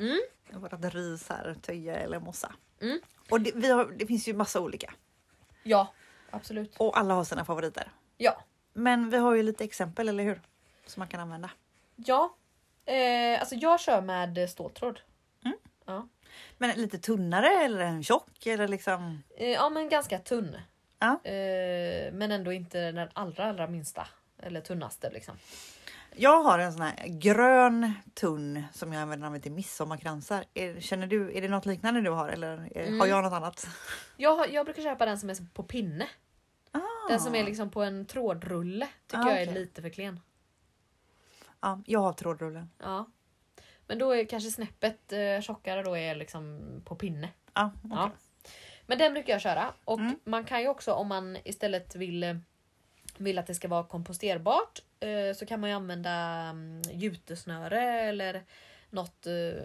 Mm. 0.00 0.20
vårat 0.52 0.94
ris 0.94 1.28
här, 1.28 1.56
töja 1.62 1.96
eller 1.96 2.18
mossa. 2.20 2.52
Mm. 2.80 3.00
Och 3.30 3.40
det, 3.40 3.52
vi 3.54 3.70
har, 3.70 3.84
det 3.86 4.06
finns 4.06 4.28
ju 4.28 4.34
massa 4.34 4.60
olika 4.60 4.92
Ja, 5.62 5.92
absolut. 6.30 6.76
och 6.76 6.98
alla 6.98 7.14
har 7.14 7.24
sina 7.24 7.44
favoriter. 7.44 7.90
Ja, 8.16 8.42
Men 8.72 9.10
vi 9.10 9.16
har 9.16 9.34
ju 9.34 9.42
lite 9.42 9.64
exempel, 9.64 10.08
eller 10.08 10.24
hur? 10.24 10.40
Som 10.86 11.00
man 11.00 11.08
kan 11.08 11.20
använda. 11.20 11.50
ja. 11.96 12.34
Eh, 12.88 13.40
alltså 13.40 13.54
jag 13.54 13.80
kör 13.80 14.00
med 14.00 14.50
ståltråd. 14.50 15.00
Mm. 15.44 15.58
Ja. 15.86 16.08
Men 16.58 16.70
lite 16.80 16.98
tunnare 16.98 17.48
eller 17.64 17.78
en 17.80 18.02
tjock 18.04 18.46
eller 18.46 18.68
liksom? 18.68 19.22
Eh, 19.36 19.48
ja 19.50 19.68
men 19.68 19.88
ganska 19.88 20.18
tunn. 20.18 20.56
Ja. 20.98 21.20
Eh, 21.24 22.12
men 22.12 22.30
ändå 22.32 22.52
inte 22.52 22.92
den 22.92 23.08
allra 23.12 23.44
allra 23.44 23.66
minsta. 23.66 24.06
Eller 24.42 24.60
tunnaste 24.60 25.10
liksom. 25.10 25.34
Jag 26.16 26.42
har 26.42 26.58
en 26.58 26.72
sån 26.72 26.82
här 26.82 27.06
grön 27.06 27.92
tunn 28.14 28.64
som 28.72 28.92
jag 28.92 29.02
använder 29.02 29.38
till 29.38 29.52
midsommarkransar. 29.52 30.44
Är, 30.54 30.80
känner 30.80 31.06
du, 31.06 31.36
är 31.36 31.42
det 31.42 31.48
något 31.48 31.66
liknande 31.66 32.00
du 32.00 32.10
har 32.10 32.28
eller 32.28 32.68
är, 32.74 32.86
Mm. 32.86 33.00
har 33.00 33.06
jag 33.06 33.24
något 33.24 33.32
annat? 33.32 33.66
Jag, 34.16 34.52
jag 34.52 34.66
brukar 34.66 34.82
köpa 34.82 35.06
den 35.06 35.18
som 35.18 35.30
är 35.30 35.36
på 35.54 35.62
pinne. 35.62 36.06
Ah. 36.72 36.80
Den 37.08 37.20
som 37.20 37.34
är 37.34 37.44
liksom 37.44 37.70
på 37.70 37.82
en 37.82 38.06
trådrulle. 38.06 38.88
Tycker 39.06 39.22
Ah, 39.22 39.30
jag 39.30 39.42
är 39.42 39.52
lite 39.52 39.82
för 39.82 39.88
klen. 39.90 40.20
Ja, 41.60 41.82
jag 41.86 42.00
har 42.00 42.12
trådrullen. 42.12 42.70
Ja. 42.78 43.06
Men 43.86 43.98
då 43.98 44.12
är 44.12 44.24
kanske 44.24 44.50
snäppet 44.50 45.12
eh, 45.12 45.40
tjockare 45.40 45.82
då 45.82 45.96
är 45.96 46.14
liksom 46.14 46.60
på 46.84 46.96
pinne. 46.96 47.28
Ja, 47.54 47.70
okej. 47.84 47.90
Ja. 47.94 48.10
Men 48.86 48.98
den 48.98 49.12
brukar 49.14 49.32
jag 49.32 49.40
köra. 49.42 49.74
Och 49.84 49.98
Mm. 49.98 50.18
man 50.24 50.44
kan 50.44 50.60
ju 50.60 50.68
också 50.68 50.92
om 50.92 51.08
man 51.08 51.36
istället 51.44 51.94
vill, 51.96 52.22
eh, 52.24 52.36
vill 53.16 53.38
att 53.38 53.46
det 53.46 53.54
ska 53.54 53.68
vara 53.68 53.84
komposterbart 53.84 54.82
eh, 55.00 55.34
så 55.36 55.46
kan 55.46 55.60
man 55.60 55.70
ju 55.70 55.76
använda 55.76 56.10
mm, 56.50 56.82
jutesnöre 56.92 57.82
eller 58.00 58.44
något, 58.90 59.26
eh, 59.26 59.62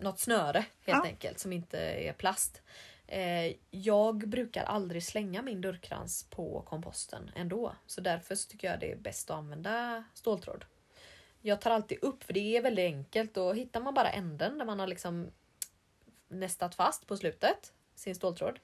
något 0.00 0.18
snöre 0.18 0.58
helt 0.58 0.98
Ja. 0.98 1.02
enkelt 1.04 1.38
som 1.38 1.52
inte 1.52 1.78
är 1.80 2.12
plast. 2.12 2.62
Eh, 3.06 3.52
jag 3.70 4.28
brukar 4.28 4.64
aldrig 4.64 5.02
slänga 5.04 5.42
min 5.42 5.60
dörrkrans 5.60 6.26
på 6.30 6.62
komposten 6.66 7.30
ändå. 7.34 7.72
Så 7.86 8.00
därför 8.00 8.34
så 8.34 8.48
tycker 8.50 8.70
jag 8.70 8.80
det 8.80 8.92
är 8.92 8.96
bäst 8.96 9.30
att 9.30 9.36
använda 9.36 10.04
ståltråd. 10.14 10.64
Jag 11.42 11.60
tar 11.60 11.70
alltid 11.70 11.98
upp 12.02 12.24
för 12.24 12.32
det 12.32 12.56
är 12.56 12.62
väldigt 12.62 12.84
enkelt 12.84 13.36
och 13.36 13.56
hittar 13.56 13.80
man 13.80 13.94
bara 13.94 14.10
änden 14.10 14.58
där 14.58 14.64
man 14.64 14.80
har 14.80 14.86
liksom 14.86 15.30
nästat 16.28 16.74
fast 16.74 17.06
på 17.06 17.16
slutet 17.16 17.72
sin 17.94 18.14
ståltråd. 18.14 18.58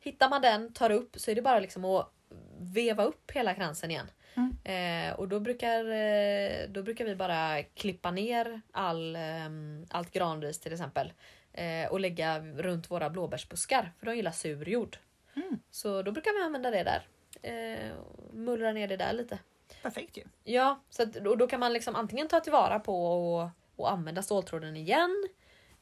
Hittar 0.00 0.30
man 0.30 0.42
den, 0.42 0.72
tar 0.72 0.90
upp 0.90 1.20
så 1.20 1.30
är 1.30 1.34
det 1.34 1.42
bara 1.42 1.60
liksom 1.60 1.84
att 1.84 2.12
veva 2.58 3.04
upp 3.04 3.30
hela 3.30 3.54
kransen 3.54 3.90
igen. 3.90 4.10
Mm. 4.34 4.56
Eh, 4.64 5.14
och 5.14 5.28
då 5.28 5.40
brukar, 5.40 5.90
eh, 5.90 6.68
då 6.68 6.82
brukar 6.82 7.04
vi 7.04 7.14
bara 7.14 7.62
klippa 7.62 8.10
ner 8.10 8.60
all, 8.72 9.16
ehm, 9.16 9.86
allt 9.90 10.10
granris 10.10 10.60
till 10.60 10.72
exempel. 10.72 11.12
Eh, 11.52 11.88
och 11.90 12.00
lägga 12.00 12.40
runt 12.40 12.90
våra 12.90 13.10
blåbärsbuskar 13.10 13.92
för 13.98 14.06
de 14.06 14.16
gillar 14.16 14.30
sur 14.30 14.68
jord. 14.68 14.96
Mm. 15.36 15.58
Så 15.70 16.02
då 16.02 16.12
brukar 16.12 16.38
vi 16.38 16.44
använda 16.44 16.70
det 16.70 16.82
där. 16.82 17.06
Eh, 17.42 17.92
mullra 18.32 18.72
ner 18.72 18.88
det 18.88 18.96
där 18.96 19.12
lite. 19.12 19.38
Perfekt 19.84 20.16
ju. 20.16 20.24
Ja, 20.44 20.80
så 20.90 21.02
att, 21.02 21.16
och 21.16 21.38
då 21.38 21.46
kan 21.46 21.60
man 21.60 21.72
liksom 21.72 21.94
antingen 21.94 22.28
ta 22.28 22.40
tillvara 22.40 22.80
på 22.80 23.06
och, 23.06 23.50
och 23.76 23.92
använda 23.92 24.22
ståltråden 24.22 24.76
igen. 24.76 25.28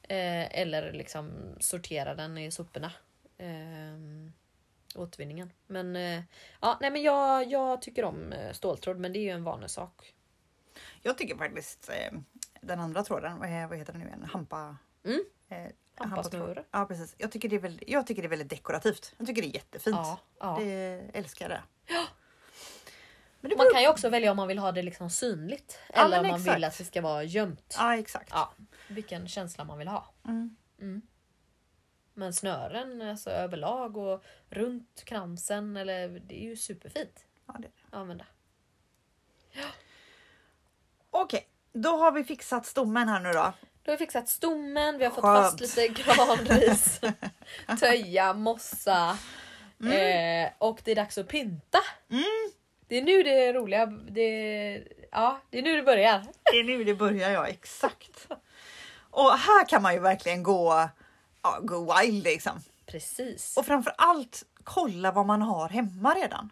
Eh, 0.03 0.61
eller 0.61 0.93
liksom 0.93 1.55
sortera 1.61 2.15
den 2.15 2.39
i 2.39 2.51
soporna. 2.51 2.93
Eh, 3.39 3.99
återvinningen. 4.95 5.53
Men, 5.67 5.97
eh, 5.97 6.23
ja, 6.61 6.79
nej, 6.81 6.91
men 6.91 7.03
jag, 7.03 7.51
jag 7.51 7.83
tycker 7.83 8.05
om 8.05 8.33
eh, 8.33 8.53
ståltråd 8.53 8.99
men 8.99 9.13
det 9.13 9.19
är 9.19 9.23
ju 9.23 9.31
en 9.31 9.45
vanesak. 9.45 10.15
Jag 11.03 11.19
tycker 11.19 11.37
faktiskt 11.37 11.91
eh, 11.91 12.19
den 12.61 12.81
andra 12.81 13.03
tråden, 13.03 13.39
vad 13.39 13.49
heter 13.49 13.93
den 13.93 14.01
nu 14.01 14.07
igen? 14.07 14.29
Hampa... 14.33 14.77
Mm. 15.05 15.25
Eh, 15.49 15.73
hampatråd. 15.95 16.65
Ja 16.71 16.85
precis. 16.87 17.15
Jag 17.19 17.33
tycker, 17.33 17.49
det 17.49 17.57
är 17.57 17.61
väldigt, 17.61 17.89
jag 17.89 18.07
tycker 18.07 18.23
det 18.23 18.27
är 18.27 18.31
väldigt 18.31 18.51
dekorativt. 18.51 19.15
Jag 19.19 19.27
tycker 19.27 19.43
det 19.43 19.49
är 19.49 19.55
jättefint. 19.55 19.97
Ja, 19.97 20.19
ja. 20.41 20.57
Det 20.61 21.11
älskar 21.15 21.49
det. 21.49 21.63
Men 23.43 23.51
det 23.51 23.57
Man 23.57 23.67
kan 23.73 23.83
ju 23.83 23.89
också 23.89 24.09
välja 24.09 24.31
om 24.31 24.37
man 24.37 24.49
vill 24.49 24.59
ha 24.59 24.73
det 24.73 24.83
liksom 24.83 25.11
synligt. 25.11 25.79
Ja, 25.95 26.05
eller 26.05 26.21
om 26.21 26.27
man 26.27 26.41
exakt. 26.41 26.57
vill 26.57 26.65
att 26.65 26.79
det 26.79 26.85
ska 26.85 27.01
vara 27.01 27.25
gömt. 27.25 27.75
Ja 27.79 27.97
exakt. 27.97 28.31
Ja, 28.33 28.53
vilken 28.89 29.29
känsla 29.29 29.65
man 29.65 29.79
vill 29.79 29.89
ha. 29.89 30.15
Mm. 30.29 30.57
Mm. 30.81 31.03
Men 32.15 32.33
snören 32.35 33.03
alltså 33.03 33.31
överlag 33.31 33.97
och 33.97 34.25
runt 34.51 35.03
kransen, 35.05 35.77
eller, 35.77 36.09
det 36.09 36.43
är 36.45 36.49
ju 36.49 36.57
superfint 36.57 37.25
Ja, 37.47 37.55
det. 37.59 37.69
att 37.89 37.95
använda. 37.95 38.25
Okej, 41.11 41.49
då 41.73 41.97
har 41.97 42.13
vi 42.13 42.25
fixat 42.25 42.67
stommen 42.67 43.09
här 43.09 43.21
nu 43.21 43.33
då. 43.33 43.53
Då 43.83 43.91
har 43.93 43.99
vi 43.99 43.99
fixat 43.99 44.29
stommen, 44.29 44.99
vi 44.99 45.05
har 45.05 45.11
fått 45.13 45.25
Skönt. 45.25 45.61
fast 45.61 45.61
lite 45.61 45.89
granris, 46.03 47.01
töja, 47.81 48.33
mossa. 48.35 49.19
Eh, 49.81 50.51
och 50.59 50.81
det 50.85 50.91
är 50.91 50.97
dags 50.97 51.19
att 51.19 51.29
pynta. 51.29 51.79
Mm. 52.11 52.25
Det 52.93 52.99
är 52.99 53.03
nu 53.03 53.23
det 53.23 53.45
är 53.47 53.55
roliga, 53.55 53.87
det, 53.87 54.83
ja, 55.13 55.41
det 55.51 55.59
är 55.59 55.63
nu 55.63 55.77
det 55.77 55.83
börjar. 55.83 56.23
Det 56.53 56.59
är 56.59 56.65
nu 56.65 56.85
det 56.85 56.95
börjar 56.95 57.31
ja, 57.31 57.47
exakt. 57.47 58.29
Och 59.11 59.31
här 59.39 59.69
kan 59.69 59.83
man 59.83 59.95
ju 59.95 60.01
verkligen 60.01 60.43
gå, 60.43 60.89
ja, 61.43 61.59
gå 61.63 61.97
wild 62.01 62.25
liksom. 62.25 62.53
Precis, 62.87 63.57
Och 63.57 63.67
framför 63.67 63.95
allt 63.99 64.43
kolla 64.65 65.13
vad 65.13 65.27
man 65.27 65.43
har 65.43 65.69
hemma 65.69 66.15
redan. 66.15 66.51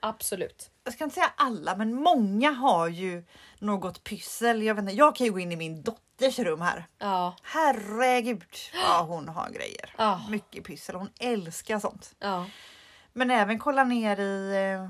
absolut. 0.00 0.70
Jag 0.84 0.94
ska 0.94 1.04
inte 1.04 1.14
säga 1.14 1.32
alla, 1.36 1.76
men 1.76 1.94
många 1.94 2.50
har 2.50 2.88
ju 2.88 3.24
något 3.58 4.04
pyssel. 4.04 4.62
Jag, 4.62 4.74
vet 4.74 4.82
inte, 4.82 4.94
jag 4.94 5.16
kan 5.16 5.26
ju 5.26 5.32
gå 5.32 5.38
in 5.38 5.52
i 5.52 5.56
min 5.56 5.82
dotters 5.82 6.38
rum 6.38 6.60
här. 6.60 6.86
Ja, 6.98 7.36
Herregud 7.42 8.44
vad 8.88 9.06
hon 9.06 9.28
har 9.28 9.50
grejer. 9.50 9.94
Ja. 9.98 10.20
Mycket 10.30 10.64
pyssel. 10.64 10.94
Hon 10.94 11.10
älskar 11.20 11.78
sånt. 11.78 12.14
ja, 12.18 12.46
Men 13.12 13.30
även 13.30 13.58
kolla 13.58 13.84
ner 13.84 14.20
i 14.20 14.56
eh, 14.72 14.88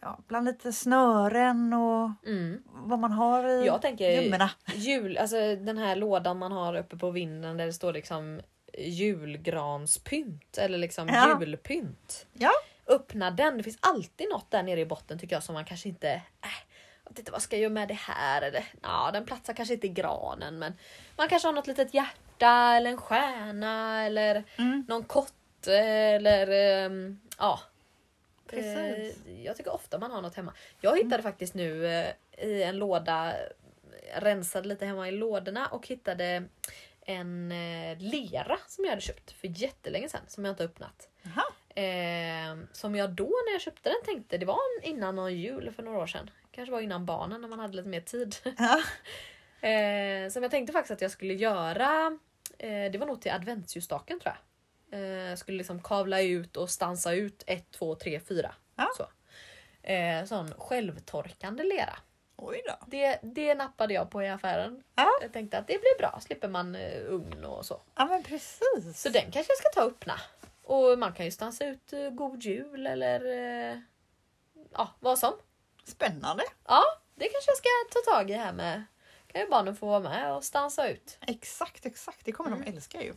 ja, 0.00 0.18
bland 0.28 0.46
lite 0.46 0.72
snören 0.72 1.72
och 1.72 2.10
mm. 2.26 2.62
vad 2.66 2.98
man 2.98 3.12
har 3.12 3.48
i 3.48 3.66
Jag 3.66 3.82
tänker 3.82 4.10
gömmorna. 4.22 4.50
jul, 4.74 5.18
alltså 5.18 5.36
den 5.56 5.78
här 5.78 5.96
lådan 5.96 6.38
man 6.38 6.52
har 6.52 6.76
uppe 6.76 6.96
på 6.96 7.10
vinden 7.10 7.56
där 7.56 7.66
det 7.66 7.72
står 7.72 7.92
liksom 7.92 8.40
julgranspynt 8.78 10.58
eller 10.58 10.78
liksom 10.78 11.08
Ja. 11.08 11.38
julpynt. 11.40 12.26
Ja. 12.32 12.50
Öppna 12.86 13.30
den, 13.30 13.56
det 13.56 13.62
finns 13.62 13.78
alltid 13.80 14.28
något 14.32 14.50
där 14.50 14.62
nere 14.62 14.80
i 14.80 14.86
botten 14.86 15.18
tycker 15.18 15.36
jag 15.36 15.42
som 15.42 15.52
man 15.54 15.64
kanske 15.64 15.88
inte 15.88 16.10
äh, 16.40 17.18
inte 17.18 17.32
vad 17.32 17.42
ska 17.42 17.56
jag 17.56 17.62
göra 17.62 17.72
med 17.72 17.88
det 17.88 17.94
här 17.98 18.42
eller 18.42 18.64
ja, 18.82 19.10
den 19.12 19.24
platsar 19.24 19.52
kanske 19.54 19.74
inte 19.74 19.86
i 19.86 19.90
granen 19.90 20.58
men 20.58 20.72
man 21.16 21.28
kanske 21.28 21.48
har 21.48 21.52
något 21.52 21.66
litet 21.66 21.94
hjärta 21.94 22.74
eller 22.76 22.90
en 22.90 22.96
stjärna 22.98 24.04
eller 24.06 24.44
Mm. 24.58 24.84
någon 24.88 25.04
kotte 25.04 25.76
eller 25.76 26.48
ehm, 26.86 27.20
ja. 27.38 27.60
Precis. 28.50 29.26
Eh, 29.26 29.42
Jag 29.44 29.56
tycker 29.56 29.74
ofta 29.74 29.98
man 29.98 30.10
har 30.10 30.22
något 30.22 30.34
hemma. 30.34 30.54
Jag 30.80 30.96
hittade 30.98 31.22
faktiskt 31.22 31.54
nu 31.54 31.86
eh, 31.86 32.12
i 32.38 32.62
en 32.62 32.78
låda, 32.78 33.34
rensade 34.14 34.68
lite 34.68 34.86
hemma 34.86 35.08
i 35.08 35.12
lådorna 35.12 35.66
och 35.66 35.86
hittade 35.86 36.44
en 37.06 37.52
eh, 37.52 37.98
lera 37.98 38.58
som 38.66 38.84
jag 38.84 38.90
hade 38.90 39.02
köpt 39.02 39.32
för 39.32 39.48
jättelänge 39.62 40.08
sedan 40.08 40.20
som 40.26 40.44
jag 40.44 40.52
inte 40.52 40.62
har 40.62 40.68
öppnat. 40.68 41.08
Eh, 41.74 42.66
som 42.72 42.94
jag 42.96 43.10
då 43.10 43.24
när 43.46 43.52
jag 43.52 43.60
köpte 43.60 43.88
den 43.88 44.02
tänkte, 44.04 44.38
det 44.38 44.46
var 44.46 44.58
innan 44.82 45.16
någon 45.16 45.36
jul 45.36 45.72
för 45.76 45.82
några 45.82 45.98
år 45.98 46.06
sedan. 46.06 46.30
Kanske 46.50 46.72
var 46.72 46.80
innan 46.80 47.06
barnen 47.06 47.40
när 47.40 47.48
man 47.48 47.58
hade 47.60 47.76
lite 47.76 47.88
mer 47.88 48.00
tid. 48.00 48.34
Ja. 48.58 48.80
Eh, 49.68 50.30
som 50.30 50.42
jag 50.42 50.50
tänkte 50.50 50.72
faktiskt 50.72 50.90
att 50.90 51.00
jag 51.00 51.10
skulle 51.10 51.34
göra, 51.34 52.18
eh, 52.58 52.90
det 52.92 52.98
var 52.98 53.06
nog 53.06 53.22
till 53.22 53.32
adventsljusstaken 53.32 54.20
tror 54.20 54.32
jag. 54.34 54.38
Eh, 54.92 55.36
skulle 55.36 55.58
liksom 55.58 55.82
kavla 55.82 56.20
ut 56.20 56.56
och 56.56 56.70
stansa 56.70 57.12
ut 57.12 57.42
1, 57.46 57.70
2, 57.70 57.94
3, 57.94 58.20
4. 58.20 58.54
Ja. 58.76 58.88
Så. 58.96 59.06
Eh, 59.88 60.24
sån 60.24 60.54
självtorkande 60.58 61.64
lera. 61.64 61.96
Oj 62.36 62.62
då. 62.66 62.86
Det, 62.86 63.18
det 63.22 63.54
nappade 63.54 63.94
jag 63.94 64.10
på 64.10 64.22
i 64.22 64.28
affären. 64.28 64.82
Ja. 64.94 65.10
Jag 65.22 65.32
tänkte 65.32 65.58
att 65.58 65.66
det 65.66 65.78
blir 65.80 65.98
bra, 65.98 66.20
slipper 66.22 66.48
man 66.48 66.74
eh, 66.74 67.02
ugn 67.06 67.44
och 67.44 67.66
så. 67.66 67.80
Ja 67.96 68.04
men 68.06 68.22
precis. 68.22 69.00
Så 69.02 69.08
den 69.08 69.22
kanske 69.22 69.52
jag 69.52 69.58
ska 69.58 69.68
ta 69.74 69.84
och 69.84 69.90
öppna. 69.90 70.20
Och 70.64 70.98
man 70.98 71.12
kan 71.12 71.24
ju 71.24 71.30
stansa 71.30 71.64
ut 71.66 71.92
eh, 71.92 72.10
God 72.10 72.42
Jul 72.42 72.86
eller 72.86 73.24
eh, 73.72 73.78
ja, 74.72 74.88
vad 75.00 75.18
som. 75.18 75.32
Spännande. 75.84 76.42
Ja, 76.66 76.82
det 77.14 77.28
kanske 77.28 77.50
jag 77.50 77.56
ska 77.58 77.68
ta 77.92 78.12
tag 78.14 78.30
i 78.30 78.32
här 78.34 78.52
med. 78.52 78.84
Kan 79.26 79.40
ju 79.40 79.48
barnen 79.48 79.76
få 79.76 79.86
vara 79.86 80.00
med 80.00 80.32
och 80.34 80.44
stansa 80.44 80.88
ut. 80.88 81.18
Exakt, 81.26 81.86
exakt. 81.86 82.24
Det 82.24 82.32
kommer 82.32 82.50
Mm. 82.50 82.64
de 82.64 82.70
älska 82.70 83.02
ju. 83.02 83.14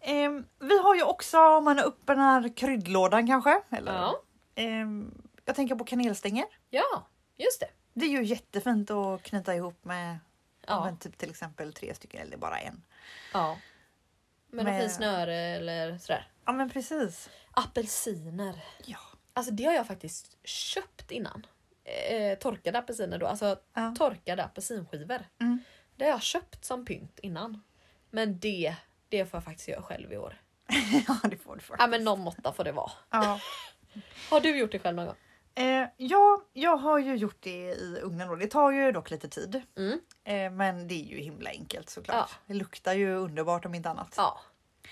Ehm, 0.00 0.46
vi 0.60 0.78
har 0.82 0.94
ju 0.94 1.02
också, 1.02 1.38
om 1.38 1.64
man 1.64 1.78
öppnar 1.78 2.56
kryddlådan 2.56 3.26
kanske. 3.26 3.60
Eller, 3.70 3.92
Ja. 3.92 4.22
Ehm, 4.54 5.22
jag 5.44 5.54
tänker 5.56 5.74
på 5.74 5.84
kanelstänger. 5.84 6.44
Ja, 6.70 7.06
just 7.36 7.60
det. 7.60 7.68
Det 7.94 8.06
är 8.06 8.10
ju 8.10 8.24
jättefint 8.24 8.90
att 8.90 9.22
knyta 9.22 9.54
ihop 9.54 9.84
med 9.84 10.18
Ja. 10.66 10.84
men 10.84 10.98
typ 10.98 11.18
till 11.18 11.30
exempel 11.30 11.72
tre 11.72 11.94
stycken 11.94 12.20
eller 12.20 12.36
bara 12.36 12.58
en. 12.58 12.82
ja. 13.32 13.58
Med 14.50 14.64
Med- 14.64 14.80
fint 14.80 14.92
snöre 14.92 15.34
eller 15.36 15.98
sådär. 15.98 16.30
Ja 16.44 16.52
men 16.52 16.70
precis. 16.70 17.30
Apelsiner. 17.50 18.64
Ja. 18.84 18.98
Alltså 19.32 19.52
det 19.52 19.64
har 19.64 19.72
jag 19.72 19.86
faktiskt 19.86 20.36
köpt 20.46 21.10
innan. 21.10 21.46
Eh, 21.84 22.38
torkade 22.38 22.78
apelsiner 22.78 23.18
då, 23.18 23.26
alltså 23.26 23.58
Ja. 23.74 23.94
torkade 23.98 24.44
apelsinskivor. 24.44 25.24
Mm. 25.40 25.58
Det 25.96 26.04
har 26.04 26.10
jag 26.10 26.22
köpt 26.22 26.64
som 26.64 26.84
pynt 26.84 27.18
innan. 27.22 27.62
Men 28.10 28.38
det, 28.38 28.76
det 29.08 29.26
får 29.26 29.36
jag 29.38 29.44
faktiskt 29.44 29.68
göra 29.68 29.82
själv 29.82 30.12
i 30.12 30.16
år. 30.16 30.40
ja 31.08 31.16
det 31.22 31.36
får 31.36 31.54
du 31.56 31.60
faktiskt. 31.60 31.80
Ja 31.80 31.86
men 31.86 32.04
någon 32.04 32.20
måtta 32.20 32.52
får 32.52 32.64
det 32.64 32.72
vara. 32.72 32.90
Ja. 33.10 33.40
Har 34.30 34.40
du 34.40 34.58
gjort 34.58 34.72
det 34.72 34.78
själv 34.78 34.96
någon 34.96 35.06
gång? 35.06 35.16
Eh, 35.54 35.88
ja, 35.96 36.42
jag 36.52 36.76
har 36.76 36.98
ju 36.98 37.14
gjort 37.16 37.36
det 37.40 37.70
i 37.72 38.00
ugnen 38.02 38.28
då. 38.28 38.36
Det 38.36 38.46
tar 38.46 38.70
ju 38.70 38.92
dock 38.92 39.10
lite 39.10 39.28
tid. 39.28 39.62
Mm. 39.76 40.00
Eh, 40.24 40.50
men 40.50 40.88
det 40.88 40.94
är 40.94 41.04
ju 41.04 41.18
himla 41.20 41.50
enkelt 41.50 41.90
såklart. 41.90 42.16
Ja. 42.30 42.36
Det 42.46 42.54
luktar 42.54 42.92
ju 42.94 43.14
underbart 43.14 43.64
om 43.64 43.74
inte 43.74 43.90
annat. 43.90 44.14
Ja, 44.16 44.40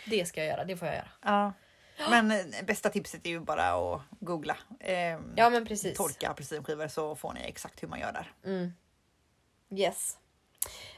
det 0.07 0.27
ska 0.27 0.41
jag 0.41 0.49
göra. 0.49 0.65
Det 0.65 0.77
får 0.77 0.89
jag 0.89 0.97
göra. 0.97 1.09
Ja. 1.23 1.53
Men 2.11 2.31
eh, 2.31 2.65
bästa 2.67 2.89
tipset 2.91 3.27
är 3.27 3.31
ju 3.31 3.41
bara 3.41 3.63
att 3.95 4.03
googla. 4.21 4.57
Eh, 4.81 4.97
Ja 5.37 5.51
men 5.51 5.67
precis. 5.67 5.97
Torka 5.97 6.31
apelsinskivor 6.31 6.89
så 6.89 7.17
får 7.17 7.33
ni 7.33 7.41
exakt 7.41 7.83
hur 7.83 7.89
man 7.89 8.01
gör 8.01 8.13
där. 8.13 8.33
Mm. 8.45 8.73
Yes. 9.71 10.19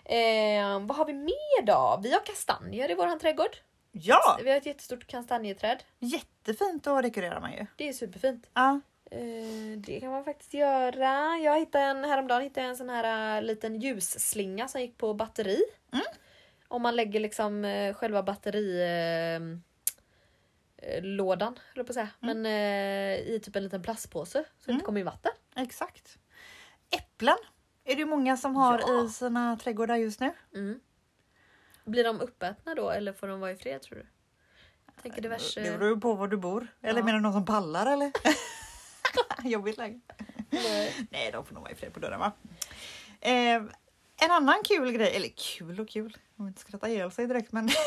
Eh, 0.04 0.80
vad 0.86 0.96
har 0.96 1.04
vi 1.04 1.12
mer 1.12 1.62
då? 1.62 2.00
Vi 2.02 2.12
har 2.12 2.26
kastanjer 2.26 2.90
i 2.90 2.94
våran 2.94 3.18
trädgård. 3.18 3.56
Ja, 3.92 4.38
Vi 4.42 4.50
har 4.50 4.56
ett 4.56 4.66
jättestort 4.66 5.06
kastanjeträd. 5.06 5.82
jättefint 5.98 6.86
att 6.86 7.02
dekorera 7.02 7.40
man 7.40 7.52
ju. 7.52 7.66
Det 7.76 7.88
är 7.88 7.92
superfint. 7.92 8.50
Ja, 8.54 8.80
Eh, 9.10 9.78
det 9.78 10.00
kan 10.00 10.10
man 10.10 10.24
faktiskt 10.24 10.54
göra. 10.54 11.38
Jag 11.38 11.58
hittade 11.58 11.84
en, 11.84 12.04
häromdagen 12.04 12.42
hittade 12.42 12.60
jag 12.60 12.70
en 12.70 12.76
sån 12.76 12.90
här 12.90 13.36
äh, 13.36 13.42
liten 13.42 13.80
ljusslinga 13.80 14.68
som 14.68 14.80
gick 14.80 14.98
på 14.98 15.14
batteri. 15.14 15.62
Mm. 15.92 16.04
Om 16.68 16.82
man 16.82 16.96
lägger 16.96 17.20
liksom 17.20 17.64
äh, 17.64 17.94
själva 17.94 18.22
batteri... 18.22 18.82
Äh, 18.82 19.40
lådan, 21.02 21.58
höll 21.74 21.84
på 21.84 21.90
att 21.90 21.94
säga. 21.94 22.08
Men 22.20 22.46
äh, 22.46 23.14
i 23.18 23.40
typ 23.44 23.56
en 23.56 23.62
liten 23.64 23.82
plastpåse 23.82 24.32
så 24.38 24.64
det 24.64 24.70
Mm. 24.70 24.74
inte 24.76 24.84
kommer 24.86 25.00
in 25.00 25.06
vatten. 25.06 25.32
Exakt. 25.56 26.18
Äpplen 26.90 27.36
är 27.92 27.96
det 27.96 28.04
många 28.06 28.36
som 28.36 28.56
har 28.56 28.78
Ja. 28.78 29.04
i 29.04 29.08
sina 29.08 29.56
trädgårdar 29.56 29.96
just 29.96 30.20
nu. 30.20 30.32
Mm. 30.54 30.80
Blir 31.84 32.04
de 32.04 32.20
uppätna 32.20 32.74
då 32.74 32.90
eller 32.90 33.12
får 33.12 33.28
de 33.28 33.40
vara 33.40 33.50
i 33.52 33.56
fred 33.56 33.82
tror 33.82 33.98
du? 33.98 34.06
Jag 34.94 35.02
tänker 35.02 35.22
diverse... 35.22 35.60
Det 35.60 35.78
beror 35.78 35.94
ju 35.94 36.00
på 36.00 36.14
var 36.14 36.28
du 36.28 36.36
bor. 36.36 36.66
Eller 36.82 37.00
Ja. 37.00 37.04
menar 37.04 37.18
du 37.18 37.22
någon 37.22 37.32
som 37.32 37.44
pallar 37.44 37.86
eller? 37.92 38.12
Jobbigt 39.48 39.76
läge. 39.76 40.00
Nej. 40.50 41.06
Nej, 41.10 41.30
de 41.32 41.44
får 41.46 41.54
nog 41.54 41.62
vara 41.62 41.72
i 41.72 41.76
fred 41.76 41.92
på 41.94 42.00
dörren 42.00 42.20
va? 42.20 42.32
Eh, 43.20 43.62
en 44.20 44.30
annan 44.30 44.62
kul 44.64 44.92
grej, 44.92 45.16
eller 45.16 45.28
kul 45.36 45.80
och 45.80 45.88
kul, 45.88 46.16
om 46.36 46.48
inte 46.48 46.60
skratta 46.60 46.88
ihjäl 46.88 47.10
sig 47.10 47.26
direkt 47.26 47.52
men. 47.52 47.68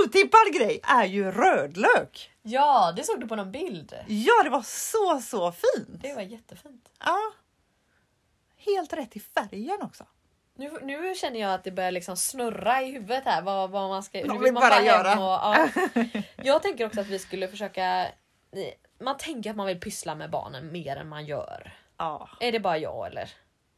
otippad 0.00 0.54
grej 0.54 0.80
är 0.82 1.04
ju 1.04 1.30
rödlök. 1.30 2.32
Ja, 2.42 2.92
det 2.96 3.04
såg 3.04 3.20
du 3.20 3.28
på 3.28 3.36
någon 3.36 3.52
bild. 3.52 3.94
Ja, 4.06 4.42
det 4.44 4.50
var 4.50 4.62
så 4.62 5.20
så 5.20 5.52
fint. 5.52 6.02
Det 6.02 6.14
var 6.14 6.22
jättefint. 6.22 6.88
Ja. 6.98 7.18
Helt 8.56 8.92
rätt 8.92 9.16
i 9.16 9.20
färgen 9.20 9.78
också. 9.82 10.04
Nu, 10.54 10.70
nu 10.82 11.14
känner 11.14 11.40
jag 11.40 11.54
att 11.54 11.64
det 11.64 11.70
börjar 11.70 11.90
liksom 11.90 12.16
snurra 12.16 12.82
i 12.82 12.92
huvudet 12.92 13.24
här. 13.24 13.42
Vad, 13.42 13.70
vad 13.70 13.88
man 13.88 14.02
ska, 14.02 14.26
Vad 14.26 14.32
vill 14.32 14.44
vi 14.44 14.52
man 14.52 14.60
bara 14.60 14.82
göra. 14.82 15.12
Och, 15.12 15.18
ja. 15.20 15.68
Jag 16.42 16.62
tänker 16.62 16.86
också 16.86 17.00
att 17.00 17.06
vi 17.06 17.18
skulle 17.18 17.48
försöka... 17.48 18.08
Man 19.00 19.16
tänker 19.16 19.50
att 19.50 19.56
man 19.56 19.66
vill 19.66 19.80
pyssla 19.80 20.14
med 20.14 20.30
barnen 20.30 20.72
mer 20.72 20.96
än 20.96 21.08
man 21.08 21.26
gör. 21.26 21.72
Ja, 21.96 22.28
Är 22.40 22.52
det 22.52 22.60
bara 22.60 22.78
jag 22.78 23.06
eller? 23.06 23.30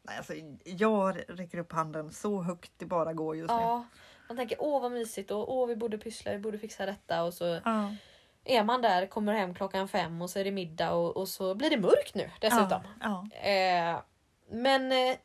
nej, 0.03 0.17
alltså, 0.17 0.33
jag 0.65 1.23
räcker 1.29 1.59
upp 1.59 1.73
handen 1.73 2.13
så 2.13 2.43
högt 2.43 2.73
det 2.77 2.87
bara 2.87 3.13
går 3.13 3.37
just 3.37 3.51
nu. 3.51 3.85
Ja. 4.29 4.29
Man 4.29 4.37
tänker 4.37 4.57
åh 4.61 4.83
vad 4.83 4.93
mysigt 4.93 5.31
och 5.31 5.55
åh 5.57 5.67
vi 5.67 5.77
borde 5.77 5.99
pyssla, 5.99 6.33
vi 6.33 6.39
borde 6.39 6.59
fixa 6.59 6.87
detta 6.87 7.23
och 7.25 7.35
så 7.35 7.45
Ja. 7.65 7.95
är 8.45 8.65
man 8.65 8.83
där, 8.83 9.07
kommer 9.07 9.33
hem 9.33 9.55
klockan 9.55 9.89
fem 9.89 10.23
och 10.23 10.31
så 10.31 10.39
är 10.39 10.45
det 10.45 10.51
middag 10.51 10.93
och, 10.93 11.17
och 11.17 11.29
så 11.29 11.55
blir 11.55 11.71
det 11.71 11.77
mörkt 11.81 12.15
nu 12.15 12.31
dessutom. 12.41 12.81
Ja. 13.01 13.29
Eh, 13.49 14.01
men 14.51 14.93
eh, 14.93 15.17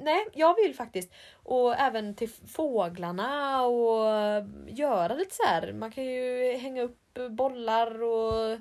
nej, 0.00 0.26
jag 0.34 0.54
vill 0.56 0.74
faktiskt. 0.74 1.12
Och 1.34 1.74
även 1.78 2.14
till 2.14 2.30
fåglarna 2.30 3.62
och 3.62 4.06
göra 4.68 5.14
lite 5.14 5.34
så 5.34 5.42
här. 5.46 5.72
Man 5.72 5.90
kan 5.92 6.04
ju 6.04 6.52
hänga 6.56 6.82
upp 6.82 7.18
bollar 7.30 8.02
och 8.02 8.58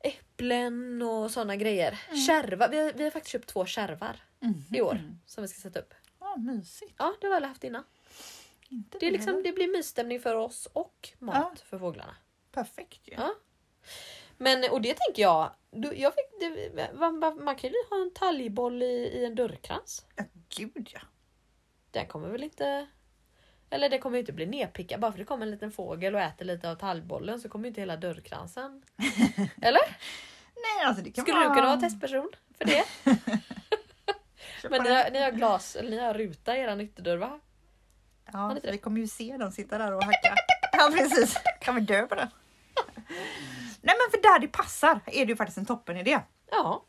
äpplen 0.00 1.02
och 1.02 1.30
sådana 1.30 1.56
grejer. 1.56 1.98
Kärvar. 2.26 2.68
Vi 2.68 2.78
har, 2.84 2.92
vi 2.92 3.04
har 3.04 3.10
faktiskt 3.10 3.32
köpt 3.32 3.48
två 3.48 3.64
kärvar 3.66 4.16
Mhm. 4.40 4.64
i 4.74 4.80
år 4.82 5.00
som 5.26 5.42
vi 5.42 5.48
ska 5.48 5.60
sätta 5.60 5.80
upp. 5.80 5.94
Ja, 6.20 6.36
mysigt. 6.36 6.94
Ja, 6.98 7.14
det 7.20 7.26
har 7.26 7.30
vi 7.30 7.36
aldrig 7.36 7.48
haft 7.48 7.64
innan. 7.64 7.84
Inte 8.70 8.98
Det, 8.98 9.06
är 9.06 9.10
liksom, 9.10 9.42
det 9.42 9.52
blir 9.52 9.68
mysstämning 9.72 10.20
för 10.20 10.34
oss 10.34 10.68
och 10.72 11.08
mat 11.18 11.36
Ja. 11.36 11.52
för 11.64 11.78
fåglarna. 11.78 12.16
Perfekt 12.52 13.08
ju. 13.08 13.12
Ja. 13.14 13.34
Men 14.36 14.70
och 14.70 14.80
det 14.82 14.96
tänker 15.06 15.22
jag. 15.22 15.50
Du, 15.70 15.92
jag 15.94 16.14
fick, 16.14 16.40
det, 16.40 16.94
man, 16.94 17.18
man 17.18 17.44
man 17.44 17.56
kan 17.56 17.70
ju 17.70 17.76
ha 17.90 18.02
en 18.02 18.10
talgboll 18.14 18.82
i, 18.82 18.86
i 18.86 19.24
en 19.24 19.34
dörrkrans. 19.34 20.06
Ja, 20.16 20.24
gud 20.56 20.90
ja. 20.94 21.00
Den 21.90 22.06
kommer 22.06 22.28
väl 22.28 22.44
inte... 22.44 22.86
Eller 23.70 23.88
det 23.88 23.98
kommer 23.98 24.18
inte 24.18 24.32
bli 24.32 24.46
nedpickad. 24.46 25.00
Bara 25.00 25.12
för 25.12 25.18
det 25.18 25.24
kommer 25.24 25.46
en 25.46 25.50
liten 25.50 25.72
fågel 25.72 26.14
och 26.14 26.20
äter 26.20 26.44
lite 26.44 26.70
av 26.70 26.74
talgbollen 26.74 27.40
så 27.40 27.48
kommer 27.48 27.64
ju 27.64 27.68
inte 27.68 27.80
hela 27.80 27.96
dörrkransen. 27.96 28.82
Eller? 29.62 29.96
Nej, 30.54 30.84
alltså 30.86 31.02
det 31.04 31.10
kan 31.10 31.22
Skulle 31.24 31.38
vara... 31.38 31.48
du 31.48 31.54
kunna 31.54 31.66
vara 31.66 31.80
testperson 31.80 32.30
för 32.58 32.64
det? 32.64 32.84
Men 34.70 34.82
ni 34.82 34.90
har, 34.90 35.10
ni 35.10 35.22
har 35.22 35.30
glas, 35.30 35.76
eller 35.76 35.90
ni 35.90 35.98
har 35.98 36.14
ruta 36.14 36.56
i 36.56 36.60
er 36.60 36.80
ytterdörr 36.80 37.16
va? 37.16 37.40
Ja, 38.32 38.56
vi 38.62 38.78
kommer 38.78 39.00
ju 39.00 39.06
se 39.06 39.36
dem 39.36 39.52
sitta 39.52 39.78
där 39.78 39.92
och 39.92 40.04
hacka. 40.04 40.34
Ja, 40.72 40.92
precis. 40.92 41.36
Kan 41.60 41.74
vi 41.74 41.80
dö 41.80 42.06
på 42.06 42.14
det? 42.14 42.28
Nej, 43.80 43.94
men 43.96 44.10
för 44.10 44.22
där 44.22 44.38
det 44.38 44.48
passar 44.48 45.00
är 45.06 45.26
det 45.26 45.30
ju 45.30 45.36
faktiskt 45.36 45.58
en 45.58 45.66
toppen 45.66 45.96
idé. 45.96 46.20
Ja. 46.50 46.84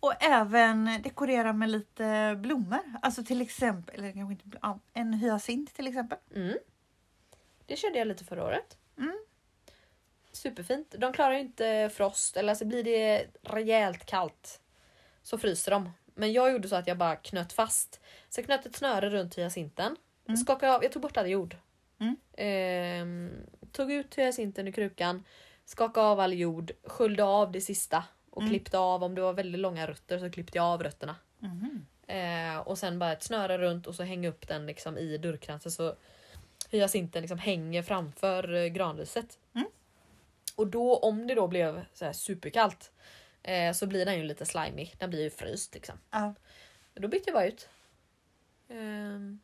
Och 0.00 0.22
även 0.22 1.02
dekorera 1.02 1.52
med 1.52 1.70
lite 1.70 2.36
blommor. 2.38 2.80
Alltså 3.02 3.24
till 3.24 3.40
exempel, 3.42 3.94
eller 3.94 4.12
kanske 4.12 4.32
inte, 4.32 4.58
ja, 4.62 4.78
en 4.92 5.12
hyacint 5.12 5.74
till 5.74 5.86
exempel. 5.86 6.18
Mm. 6.34 6.58
Det 7.66 7.76
körde 7.76 7.98
jag 7.98 8.08
lite 8.08 8.24
förra 8.24 8.44
året. 8.44 8.76
Mm. 8.98 9.18
Superfint. 10.32 10.94
De 10.98 11.12
klarar 11.12 11.32
ju 11.34 11.40
inte 11.40 11.90
frost, 11.94 12.36
eller 12.36 12.48
alltså 12.48 12.64
blir 12.64 12.84
det 12.84 13.26
rejält 13.42 14.04
kallt 14.04 14.60
så 15.22 15.38
fryser 15.38 15.70
de. 15.70 15.90
Men 16.14 16.32
jag 16.32 16.52
gjorde 16.52 16.68
så 16.68 16.76
att 16.76 16.86
jag 16.86 16.98
bara 16.98 17.16
knöt 17.16 17.52
fast. 17.52 18.00
Så 18.28 18.40
jag 18.40 18.46
knöt 18.46 18.66
ett 18.66 18.76
snöre 18.76 19.10
runt 19.10 19.38
hyacinten. 19.38 19.96
Mm. 20.28 20.36
Skakade 20.36 20.74
av, 20.74 20.82
jag 20.82 20.92
tog 20.92 21.02
bort 21.02 21.16
all 21.16 21.26
jord. 21.30 21.56
Mm. 22.00 22.16
Ehm, 22.36 23.32
tog 23.72 23.92
ut 23.92 24.14
hyacinten 24.18 24.68
ur 24.68 24.72
krukan. 24.72 25.24
Skakade 25.64 26.06
av 26.06 26.20
all 26.20 26.32
jord. 26.34 26.72
Sköljde 26.84 27.24
av 27.24 27.52
det 27.52 27.60
sista. 27.60 28.04
Och 28.30 28.42
Mm. 28.42 28.50
klippte 28.52 28.78
av, 28.78 29.04
om 29.04 29.14
det 29.14 29.20
var 29.20 29.32
väldigt 29.32 29.60
långa 29.60 29.86
rötter 29.86 30.18
så 30.18 30.30
klippte 30.30 30.58
jag 30.58 30.64
av 30.64 30.82
rötterna. 30.82 31.16
Mhm. 31.38 31.86
Eh, 32.06 32.58
och 32.58 32.78
sen 32.78 32.98
bara 32.98 33.12
ett 33.12 33.22
snöre 33.22 33.58
runt 33.58 33.86
och 33.86 33.94
så 33.94 34.02
hänga 34.02 34.28
upp 34.28 34.48
den 34.48 34.66
liksom 34.66 34.98
i 34.98 35.18
dörrkransen 35.18 35.72
så 35.72 35.94
hyacinten 36.70 37.22
liksom 37.22 37.38
hänger 37.38 37.82
framför 37.82 38.54
eh, 38.54 38.66
granriset. 38.66 39.38
Mm. 39.54 39.66
Och 40.56 40.66
då 40.66 40.96
om 40.96 41.26
det 41.26 41.34
då 41.34 41.46
blev 41.48 41.84
så 41.94 42.12
superkallt 42.12 42.92
eh, 43.42 43.72
så 43.72 43.86
blir 43.86 44.06
den 44.06 44.16
ju 44.18 44.22
lite 44.24 44.46
slimy. 44.46 44.88
Den 44.98 45.10
blir 45.10 45.22
ju 45.22 45.30
fryst 45.30 45.74
liksom. 45.74 45.98
Ja. 46.10 46.34
Då 46.94 47.08
bytte 47.08 47.30
jag 47.30 47.34
bara 47.34 47.46
ut. 47.46 47.68
Ehm, 48.68 49.40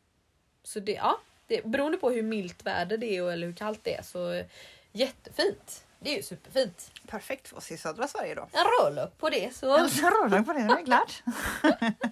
så 0.67 0.79
det, 0.79 0.91
ja, 0.91 1.19
det, 1.47 1.65
beroende 1.65 1.97
på 1.97 2.09
hur 2.11 2.23
milt 2.23 2.65
väder 2.65 2.97
det 2.97 3.05
är 3.17 3.23
och- 3.23 3.33
eller 3.33 3.47
hur 3.47 3.53
kallt 3.53 3.79
det 3.83 3.95
är 3.95 4.03
så 4.03 4.43
jättefint. 4.91 5.85
Det 5.99 6.11
är 6.13 6.17
ju 6.17 6.23
superfint. 6.23 6.91
Perfekt 7.07 7.47
för 7.47 7.57
oss 7.57 7.71
i 7.71 7.77
södra 7.77 8.07
Sverige 8.07 8.35
då. 8.35 8.41
En 8.51 8.65
rödlök 8.81 9.17
på 9.17 9.29
det 9.29 9.55
så. 9.55 9.77
En 9.77 9.87
rödlök 9.89 10.45
på 10.45 10.53
det, 10.53 10.59
det 10.59 10.73
är 10.81 10.85
klart. 10.85 11.23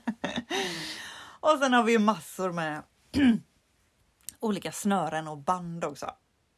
och 1.40 1.60
sen 1.60 1.74
har 1.74 1.84
vi 1.84 1.92
ju 1.92 2.00
massor 2.00 2.52
med 2.52 2.84
olika 4.40 4.72
snören 4.72 5.28
och 5.28 5.38
band 5.38 5.84
också. 5.84 6.12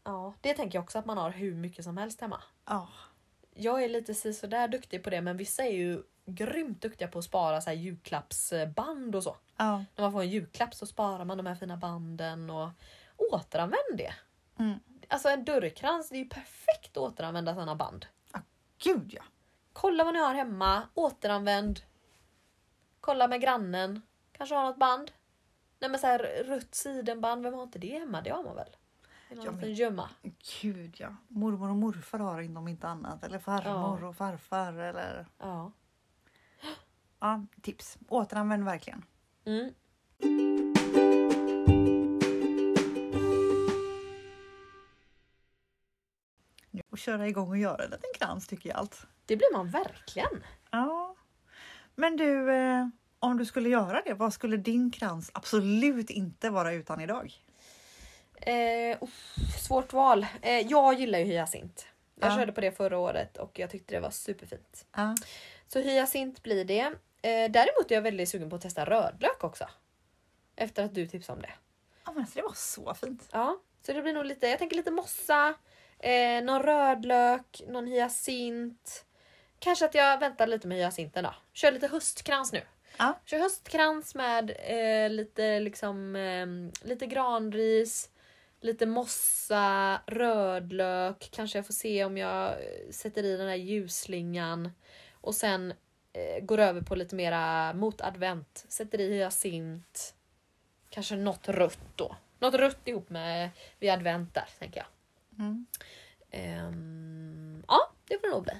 Ja, 0.03 0.34
det 0.41 0.53
tänker 0.53 0.77
jag 0.77 0.84
också 0.84 0.99
att 0.99 1.05
man 1.05 1.17
har 1.17 1.31
hur 1.31 1.55
mycket 1.55 1.84
som 1.84 1.97
helst 1.97 2.21
hemma. 2.21 2.41
Ja, 2.65 2.89
Jag 3.58 3.84
är 3.84 3.89
lite 3.89 4.13
sådär 4.34 4.68
duktig 4.68 5.04
på 5.04 5.10
det 5.10 5.22
men 5.22 5.38
vissa 5.38 5.63
är 5.63 5.72
ju 5.72 6.04
grymt 6.26 6.82
duktiga 6.82 7.08
på 7.08 7.20
att 7.20 7.26
spara 7.26 7.62
så 7.62 7.70
här 7.70 7.78
julklappsband 7.78 9.15
och 9.15 9.24
så. 9.24 9.38
ja. 9.58 9.86
När 9.96 10.02
man 10.04 10.12
får 10.12 10.22
en 10.22 10.30
julklapp 10.30 10.76
så 10.76 10.86
sparar 10.86 11.26
man 11.26 11.38
de 11.38 11.46
här 11.46 11.56
fina 11.56 11.78
banden 11.78 12.50
och 12.50 12.70
återanvänd 13.18 13.98
det. 13.98 14.13
Mm. 14.60 14.80
Alltså 15.08 15.30
en 15.30 15.46
dörrkrans, 15.46 16.10
det 16.10 16.15
är 16.15 16.20
ju 16.20 16.30
perfekt 16.30 16.98
att 16.98 16.98
återanvända 16.98 17.54
sådana 17.54 17.76
band. 17.76 18.06
Gud 18.84 19.13
ja. 19.13 19.24
Kolla 19.74 20.04
vad 20.04 20.13
ni 20.13 20.20
har 20.20 20.34
hemma, 20.34 20.82
återanvänd. 20.94 21.80
Kolla 23.02 23.28
med 23.28 23.41
grannen, 23.41 24.02
kanske 24.32 24.56
har 24.56 24.63
något 24.63 24.80
band. 24.80 25.12
Nej 25.80 25.89
men 25.89 26.00
så 26.00 26.08
här 26.08 26.44
rött 26.46 26.76
sidenband, 26.76 27.44
vem 27.44 27.54
har 27.54 27.63
inte 27.63 27.80
det 27.80 28.00
hemma? 28.00 28.22
Det 28.22 28.30
har 28.30 28.44
man 28.44 28.56
väl? 28.56 28.76
Någon 29.30 29.46
Ja, 29.46 29.52
men- 29.52 29.74
gömma. 29.74 30.10
Gud 30.62 30.96
ja. 31.00 31.16
Mormor 31.28 31.70
och 31.70 31.76
morfar 31.76 32.20
har 32.20 32.42
inte 32.42 32.60
om 32.60 32.68
inte 32.68 32.88
annat. 32.88 33.24
Eller 33.24 33.40
farmor 33.40 34.04
och 34.04 34.16
farfar. 34.16 34.74
Eller... 34.74 35.26
Ja. 35.40 35.72
Ja, 37.20 37.46
tips. 37.62 37.98
Återanvänd 38.10 38.64
verkligen. 38.64 39.06
Mm. 39.46 39.74
Får 46.90 46.98
köra 46.98 47.28
igång 47.28 47.50
och 47.50 47.58
göra 47.58 47.84
en 47.84 47.90
liten 47.92 48.10
krans 48.20 48.48
tycker 48.48 48.70
jag 48.70 48.78
allt. 48.78 49.08
Det 49.26 49.36
blir 49.38 49.54
man 49.54 49.70
verkligen. 49.70 50.44
Ja. 50.72 51.16
Men 51.96 52.18
du, 52.18 52.52
eh, 52.54 52.88
om 53.20 53.38
du 53.38 53.46
skulle 53.46 53.70
göra 53.70 54.02
det, 54.06 54.14
vad 54.14 54.34
skulle 54.34 54.58
din 54.58 54.92
krans 54.92 55.32
absolut 55.34 56.10
inte 56.10 56.50
vara 56.50 56.74
utan 56.74 57.02
idag? 57.02 57.34
Eh, 58.38 58.98
uff, 59.04 59.36
svårt 59.67 59.93
val. 59.93 60.26
Eh, 60.41 60.60
jag 60.60 60.93
gillar 61.00 61.19
ju 61.19 61.26
hyacint. 61.26 61.88
Jag 62.19 62.32
Ja. 62.32 62.36
körde 62.38 62.52
på 62.52 62.62
det 62.62 62.71
förra 62.71 62.98
året 62.98 63.38
och 63.38 63.60
jag 63.60 63.69
tyckte 63.69 63.95
det 63.95 64.00
var 64.00 64.10
superfint. 64.12 64.86
Ja. 64.95 65.15
Så 65.67 65.80
hyacint 65.80 66.43
blir 66.43 66.65
det. 66.65 66.82
Eh, 67.21 67.52
däremot 67.52 67.91
är 67.91 67.95
jag 67.95 68.02
väldigt 68.02 68.30
sugen 68.30 68.50
på 68.50 68.56
att 68.56 68.62
testa 68.62 68.86
rödlök 68.86 69.43
också. 69.43 69.69
Efter 70.56 70.84
att 70.84 70.95
du 70.95 71.08
tipsade 71.08 71.36
om 71.36 71.41
det. 71.41 71.52
Ja, 72.06 72.12
men 72.12 72.21
alltså, 72.21 72.36
det 72.36 72.41
var 72.41 72.54
så 72.54 72.93
fint. 72.93 73.30
Ja, 73.32 73.60
så 73.86 73.93
det 73.93 74.02
blir 74.02 74.13
nog 74.13 74.26
lite, 74.26 74.48
jag 74.48 74.60
tänker 74.60 74.76
lite 74.76 74.91
mossa, 74.91 75.54
eh, 76.00 76.43
någon 76.43 76.63
rödlök, 76.63 77.62
någon 77.67 77.88
hyacint. 77.88 79.06
Kanske 79.60 79.86
att 79.86 79.95
jag 79.95 80.19
väntar 80.19 80.48
lite 80.48 80.67
med 80.67 80.78
hyacinten 80.78 81.24
då. 81.24 81.36
Kör 81.54 81.71
lite 81.71 81.88
höstkrans 81.88 82.52
nu. 82.54 82.62
Ja. 82.98 83.19
Kör 83.26 83.39
höstkrans 83.39 84.15
med 84.15 84.52
eh, 84.60 85.10
lite 85.10 85.60
liksom 85.60 86.15
eh, 86.15 86.48
lite 86.88 87.06
granris, 87.06 88.10
lite 88.65 88.86
mossa, 88.86 90.01
rödlök. 90.06 91.30
Kanske 91.32 91.58
jag 91.58 91.65
får 91.65 91.73
se 91.73 92.06
om 92.06 92.17
jag 92.17 92.51
eh, 92.51 92.91
sätter 92.91 93.23
i 93.23 93.38
den 93.38 93.47
här 93.47 93.56
ljusslingan. 93.56 94.71
Och 95.12 95.36
sen 95.36 95.73
eh, 96.13 96.43
går 96.43 96.58
över 96.58 96.82
på 96.82 96.95
lite 96.95 97.15
mera 97.15 97.73
mot 97.73 98.01
advent. 98.01 98.65
Sätter 98.67 98.99
i 98.99 99.13
hyacint. 99.13 100.15
Kanske 100.89 101.15
något 101.15 101.49
rött 101.49 101.88
då. 101.95 102.15
Något 102.39 102.54
rött 102.54 102.88
ihop 102.88 103.10
med 103.10 103.49
vid 103.80 103.89
advent 103.89 104.34
där 104.34 104.49
tänker 104.60 104.80
jag. 104.80 104.88
Mm. 105.45 105.65
Ehm, 106.32 107.63
ja, 107.67 107.91
det 108.08 108.19
får 108.19 108.28
det 108.28 108.34
nog 108.34 108.43
bli. 108.43 108.54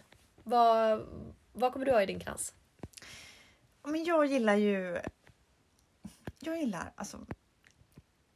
Vad, 0.44 1.08
Vad 1.54 1.74
kommer 1.74 1.86
du 1.86 1.92
ha 1.92 2.04
i 2.04 2.06
din 2.06 2.20
krans? 2.20 2.54
Men 3.84 4.04
jag 4.04 4.26
gillar 4.26 4.56
ju... 4.56 5.00
Jag 6.40 6.60
gillar 6.60 6.94
alltså 6.96 7.26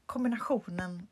kombinationen 0.05 1.07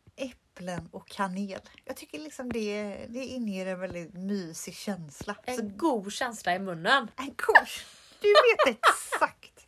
äpplen 0.58 0.90
och 0.92 1.08
kanel. 1.08 1.60
Jag 1.86 1.96
tycker 1.96 2.20
liksom 2.20 2.52
det, 2.54 3.06
det 3.10 3.20
inger 3.26 3.66
en 3.66 3.80
väldigt 3.80 4.14
mysig 4.14 4.76
känsla. 4.76 5.36
En 5.46 5.56
Så, 5.58 5.64
god 5.64 6.14
känsla 6.14 6.56
i 6.56 6.60
munnen. 6.60 7.12
en 7.18 7.32
kors. 7.36 7.86
Du 8.22 8.28
vet 8.30 8.76
exakt. 8.78 9.68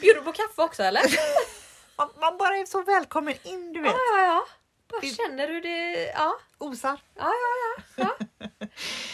Bjuder 0.00 0.20
du 0.20 0.24
på 0.24 0.32
kaffe 0.32 0.62
också 0.62 0.82
eller? 0.82 1.02
Man, 1.96 2.08
man 2.20 2.38
bara 2.38 2.56
är 2.56 2.66
så 2.66 2.82
välkommen 2.82 3.34
in, 3.42 3.72
du 3.72 3.80
vet. 3.82 3.92
Ja, 3.92 4.18
ja, 4.18 4.24
ja. 4.24 4.44
Bara 4.90 5.00
Det- 5.00 5.06
känner 5.16 5.48
hur 5.48 5.62
det... 5.62 6.06
Ja, 6.06 6.34
Osar. 6.58 7.00
ja, 7.14 7.32
ja. 7.32 7.82
Ja, 7.96 8.16
ja. 8.38 8.46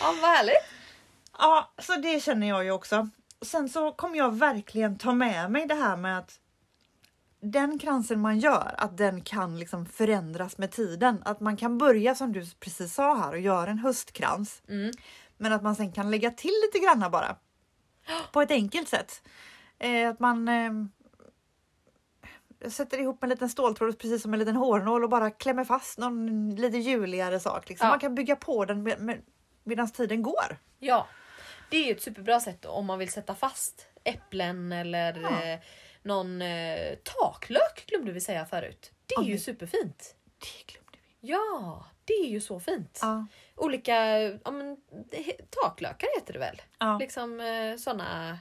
ja 0.00 0.14
vad 0.20 0.30
härligt. 0.30 0.56
Ja, 1.38 1.72
så 1.78 1.96
det 1.96 2.20
känner 2.22 2.48
jag 2.48 2.64
ju 2.64 2.70
också. 2.70 3.08
Sen 3.42 3.68
så 3.68 3.92
kommer 3.92 4.18
jag 4.18 4.34
verkligen 4.34 4.98
ta 4.98 5.12
med 5.12 5.50
mig 5.50 5.66
det 5.66 5.74
här 5.74 5.96
med 5.96 6.18
att 6.18 6.38
den 7.44 7.78
kransen 7.78 8.20
man 8.20 8.38
gör, 8.38 8.74
att 8.78 8.96
den 8.96 9.20
kan 9.20 9.58
liksom 9.58 9.86
förändras 9.86 10.58
med 10.58 10.70
tiden. 10.70 11.22
Att 11.24 11.40
man 11.40 11.56
kan 11.56 11.78
börja 11.78 12.14
som 12.14 12.32
du 12.32 12.46
precis 12.60 12.94
sa 12.94 13.14
här 13.14 13.32
och 13.32 13.40
göra 13.40 13.70
en 13.70 13.78
höstkrans. 13.78 14.62
Mm. 14.68 14.92
Men 15.36 15.52
att 15.52 15.62
man 15.62 15.76
sen 15.76 15.92
kan 15.92 16.10
lägga 16.10 16.30
till 16.30 16.54
lite 16.66 16.86
granna 16.86 17.10
bara. 17.10 17.36
På 18.32 18.42
ett 18.42 18.50
enkelt 18.50 18.88
sätt. 18.88 19.28
Eh, 19.78 20.08
att 20.08 20.20
man 20.20 20.48
eh, 20.48 20.72
sätter 22.70 22.98
ihop 22.98 23.22
en 23.22 23.28
liten 23.28 23.48
ståltråd 23.48 23.98
precis 23.98 24.22
som 24.22 24.32
en 24.32 24.38
liten 24.38 24.56
hårnål 24.56 25.04
och 25.04 25.10
bara 25.10 25.30
klämmer 25.30 25.64
fast 25.64 25.98
någon 25.98 26.50
lite 26.54 26.78
juligare 26.78 27.40
sak. 27.40 27.68
Liksom. 27.68 27.86
Ja. 27.86 27.90
Man 27.90 28.00
kan 28.00 28.14
bygga 28.14 28.36
på 28.36 28.64
den 28.64 28.82
med, 28.82 29.00
med, 29.00 29.22
medan 29.64 29.90
tiden 29.90 30.22
går. 30.22 30.58
Ja, 30.78 31.06
det 31.70 31.76
är 31.76 31.84
ju 31.86 31.92
ett 31.92 32.02
superbra 32.02 32.40
sätt 32.40 32.64
om 32.64 32.86
man 32.86 32.98
vill 32.98 33.12
sätta 33.12 33.34
fast 33.34 33.86
äpplen 34.04 34.72
eller 34.72 35.20
Ja. 35.22 35.58
Någon 36.04 36.42
eh, 36.42 36.94
taklök 37.02 37.84
glömde 37.86 38.12
vi 38.12 38.20
säga 38.20 38.46
förut. 38.46 38.92
Det 39.06 39.14
är 39.14 39.22
Ja, 39.22 39.28
ju 39.28 39.38
superfint. 39.38 40.16
Det 40.38 40.72
glömde 40.72 40.98
vi. 41.20 41.28
Ja, 41.28 41.86
det 42.04 42.12
är 42.14 42.26
ju 42.28 42.40
så 42.40 42.60
fint. 42.60 42.98
Ja. 43.02 43.26
Olika 43.54 44.20
ja, 44.20 44.50
men, 44.50 44.76
taklökar 45.50 46.08
heter 46.20 46.32
det 46.32 46.38
väl? 46.38 46.62
Ja. 46.78 46.98
Liksom 47.00 47.40
eh, 47.40 47.76
såna 47.76 48.38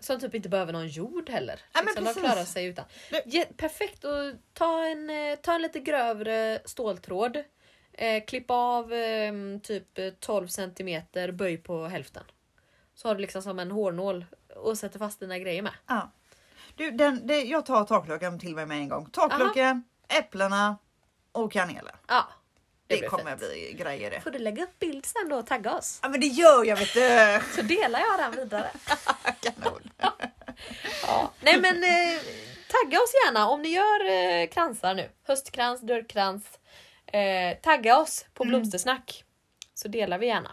som 0.00 0.20
typ 0.20 0.34
inte 0.34 0.48
behöver 0.48 0.72
någon 0.72 0.88
jord 0.88 1.30
heller. 1.30 1.60
Ja, 1.72 1.80
liksom, 1.82 2.04
de 2.04 2.14
klarar 2.14 2.44
sig 2.44 2.66
utan. 2.66 2.84
Ge, 3.24 3.44
perfekt 3.44 4.04
att 4.04 4.34
ta 4.52 4.86
en, 4.86 5.10
eh, 5.10 5.36
ta 5.36 5.54
en 5.54 5.62
lite 5.62 5.80
grövre 5.80 6.60
ståltråd. 6.64 7.42
Eh, 7.92 8.24
klippa 8.24 8.54
av 8.54 8.92
eh, 8.92 9.32
typ 9.62 9.98
eh, 9.98 10.10
12 10.10 10.48
centimeter, 10.48 11.32
böj 11.32 11.56
på 11.56 11.86
hälften. 11.86 12.24
Så 12.94 13.08
har 13.08 13.14
du 13.14 13.20
liksom 13.20 13.42
som 13.42 13.58
en 13.58 13.70
hårnål 13.70 14.24
och 14.56 14.78
sätter 14.78 14.98
fast 14.98 15.20
dina 15.20 15.38
grejer 15.38 15.62
med. 15.62 15.72
Ja. 15.86 16.10
Du, 16.76 16.90
den, 16.90 17.26
det, 17.26 17.42
jag 17.42 17.66
tar 17.66 17.84
taklöken 17.84 18.38
till 18.38 18.54
mig 18.54 18.66
med 18.66 18.78
en 18.78 18.88
gång. 18.88 19.10
Taklöken, 19.10 19.84
äpplena 20.08 20.78
och 21.32 21.52
kanelen. 21.52 21.96
Ja, 22.08 22.28
det, 22.86 23.00
Det, 23.00 23.06
kommer 23.08 23.36
bli 23.36 23.76
grejer 23.78 24.10
det. 24.10 24.20
Får 24.20 24.30
du 24.30 24.38
lägga 24.38 24.64
upp 24.64 24.78
bild 24.78 25.06
sen 25.06 25.28
då 25.28 25.36
och 25.36 25.46
tagga 25.46 25.74
oss? 25.74 25.98
Ja 26.02 26.08
men 26.08 26.20
det 26.20 26.26
gör 26.26 26.64
jag 26.64 26.76
vet 26.76 26.94
du! 26.94 27.40
Så 27.56 27.62
delar 27.62 28.00
jag 28.00 28.18
den 28.18 28.32
vidare. 28.44 28.70
Kanon. 29.40 29.90
Ja. 31.06 31.30
Nej 31.40 31.60
men 31.60 31.84
eh, 31.84 32.20
tagga 32.68 32.98
oss 32.98 33.12
gärna 33.26 33.48
om 33.48 33.62
ni 33.62 33.68
gör 33.68 34.04
eh, 34.10 34.48
kransar 34.48 34.94
nu. 34.94 35.10
Höstkrans, 35.26 35.80
dörrkrans. 35.80 36.44
Eh, 37.06 37.56
tagga 37.62 37.98
oss 37.98 38.26
på 38.34 38.42
Mm. 38.44 38.50
blomstersnack. 38.50 39.24
Så 39.74 39.88
delar 39.88 40.18
vi 40.18 40.26
gärna. 40.26 40.50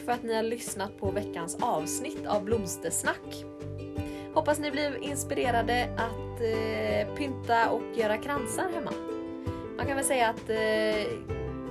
Tack 0.00 0.06
för 0.06 0.12
att 0.12 0.22
ni 0.22 0.34
har 0.34 0.42
lyssnat 0.42 0.98
på 1.00 1.10
veckans 1.10 1.56
avsnitt 1.60 2.26
av 2.26 2.44
Blomstersnack. 2.44 3.44
Hoppas 4.34 4.58
ni 4.58 4.70
blir 4.70 5.02
inspirerade 5.02 5.88
att 5.96 6.40
eh, 6.40 7.14
pynta 7.14 7.70
och 7.70 7.82
göra 7.94 8.16
kransar 8.16 8.68
hemma. 8.74 8.92
Man 9.76 9.86
kan 9.86 9.96
väl 9.96 10.04
säga 10.04 10.28
att 10.28 10.50
eh, 10.50 10.56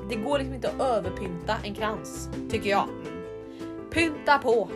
det 0.10 0.16
går 0.24 0.38
liksom 0.38 0.56
inte 0.56 0.70
att 0.70 0.82
överpynta 0.82 1.56
en 1.64 1.76
krans, 1.76 2.30
tycker 2.50 2.70
jag. 2.70 2.88
Pynta 3.92 4.38
på! 4.38 4.70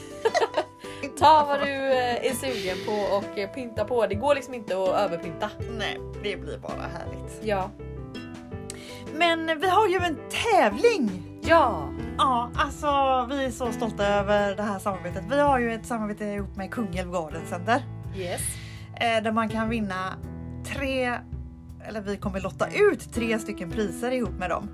Ta 1.18 1.44
vad 1.48 1.60
du 1.60 1.92
eh, 1.92 2.26
är 2.26 2.34
sugen 2.34 2.76
på 2.86 3.16
och 3.16 3.38
eh, 3.38 3.50
pynta 3.50 3.84
på. 3.84 4.06
Det 4.06 4.14
går 4.14 4.34
liksom 4.34 4.54
inte 4.54 4.82
att 4.82 4.88
överpynta. 4.88 5.50
Nej, 5.78 6.00
det 6.22 6.36
blir 6.36 6.58
bara 6.58 6.86
härligt. 6.98 7.40
Ja. 7.42 7.70
Men 9.14 9.60
vi 9.60 9.68
har 9.68 9.88
ju 9.88 9.96
en 9.96 10.18
tävling! 10.30 11.29
Ja! 11.42 11.88
Ja, 12.18 12.50
alltså 12.54 12.86
vi 13.30 13.44
är 13.44 13.50
så 13.50 13.72
stolta 13.72 14.06
över 14.06 14.56
det 14.56 14.62
här 14.62 14.78
samarbetet. 14.78 15.24
Vi 15.30 15.40
har 15.40 15.58
ju 15.58 15.74
ett 15.74 15.86
samarbete 15.86 16.24
ihop 16.24 16.56
med 16.56 16.70
Kungälv 16.70 17.12
Garden 17.12 17.42
Center. 17.46 17.82
Yes. 18.16 18.40
Eh, 18.94 19.22
där 19.22 19.32
man 19.32 19.48
kan 19.48 19.68
vinna 19.68 20.14
tre, 20.64 21.18
eller 21.88 22.00
vi 22.00 22.16
kommer 22.16 22.40
lotta 22.40 22.66
ut 22.74 23.12
tre 23.14 23.38
stycken 23.38 23.70
priser 23.70 24.10
ihop 24.10 24.38
med 24.38 24.50
dem. 24.50 24.68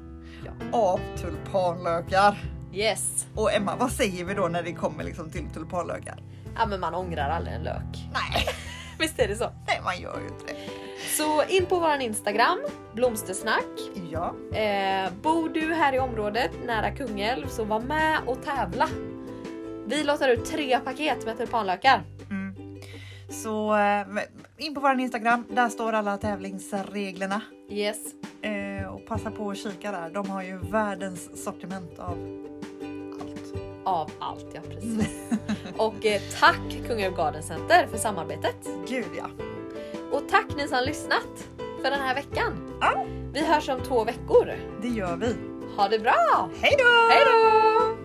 Ja. 0.44 0.78
Av 0.78 1.00
tulpanlökar. 1.16 2.38
Yes. 2.72 3.26
Och 3.34 3.52
Emma, 3.52 3.76
vad 3.76 3.92
säger 3.92 4.24
vi 4.24 4.34
då 4.34 4.48
när 4.48 4.62
det 4.62 4.72
kommer 4.72 5.04
liksom 5.04 5.30
till 5.30 5.46
tulpanlökar? 5.54 6.22
Ja 6.56 6.66
men 6.66 6.80
man 6.80 6.94
ångrar 6.94 7.30
aldrig 7.30 7.54
en 7.54 7.62
lök. 7.62 8.08
Nej, 8.12 8.46
Visst 8.98 9.18
är 9.18 9.28
det 9.28 9.36
så? 9.36 9.50
nej 9.66 9.80
man 9.84 10.00
gör 10.00 10.18
ju 10.20 10.26
inte 10.26 10.44
det. 10.46 10.56
Så 11.16 11.44
in 11.48 11.66
på 11.66 11.78
våran 11.78 12.00
Instagram, 12.00 12.58
blomstersnack. 12.94 13.64
Ja, 14.12 14.34
Eh, 14.52 15.12
bor 15.22 15.48
du 15.48 15.74
här 15.74 15.92
i 15.92 15.98
området 15.98 16.50
nära 16.66 16.90
Kungälv 16.90 17.46
så 17.48 17.64
var 17.64 17.80
med 17.80 18.18
och 18.26 18.42
tävla. 18.44 18.88
Vi 19.86 20.04
lottar 20.04 20.28
ut 20.28 20.44
tre 20.44 20.78
paket 20.78 21.26
med 21.26 21.36
tulpanlökar. 21.38 22.02
mm. 22.30 22.54
så 23.30 23.76
eh, 23.76 24.06
in 24.66 24.74
på 24.74 24.80
vår 24.80 25.00
Instagram. 25.00 25.44
Där 25.50 25.68
står 25.68 25.92
alla 25.92 26.16
tävlingsreglerna. 26.18 27.40
Yes. 27.70 27.98
Eh, 28.42 28.88
och 28.94 29.06
passa 29.06 29.30
på 29.30 29.50
att 29.50 29.58
kika 29.58 29.92
där. 29.92 30.10
De 30.10 30.30
har 30.30 30.42
ju 30.42 30.58
världens 30.58 31.44
sortiment 31.44 31.98
av 31.98 32.18
allt. 33.20 33.54
Av 33.84 34.10
allt 34.18 34.46
ja, 34.54 34.60
precis. 34.70 35.08
och 35.76 36.06
eh, 36.06 36.20
tack 36.40 36.86
Kungälv 36.88 37.14
Garden 37.16 37.42
Center 37.42 37.86
för 37.86 37.98
samarbetet. 37.98 38.56
Gud 38.88 39.06
ja. 39.16 39.26
Och 40.16 40.28
tack 40.28 40.56
ni 40.56 40.68
som 40.68 40.76
har 40.76 40.84
lyssnat 40.84 41.48
för 41.82 41.90
den 41.90 42.00
här 42.00 42.14
veckan. 42.14 42.78
Ja. 42.80 43.06
Vi 43.32 43.44
hörs 43.46 43.68
om 43.68 43.80
två 43.82 44.04
veckor. 44.04 44.52
Det 44.82 44.88
gör 44.88 45.16
vi. 45.16 45.36
Ha 45.76 45.88
det 45.88 45.98
bra! 45.98 46.50
Hej 46.60 46.76
då! 46.78 47.08
Hej 47.10 47.24
då! 47.24 47.95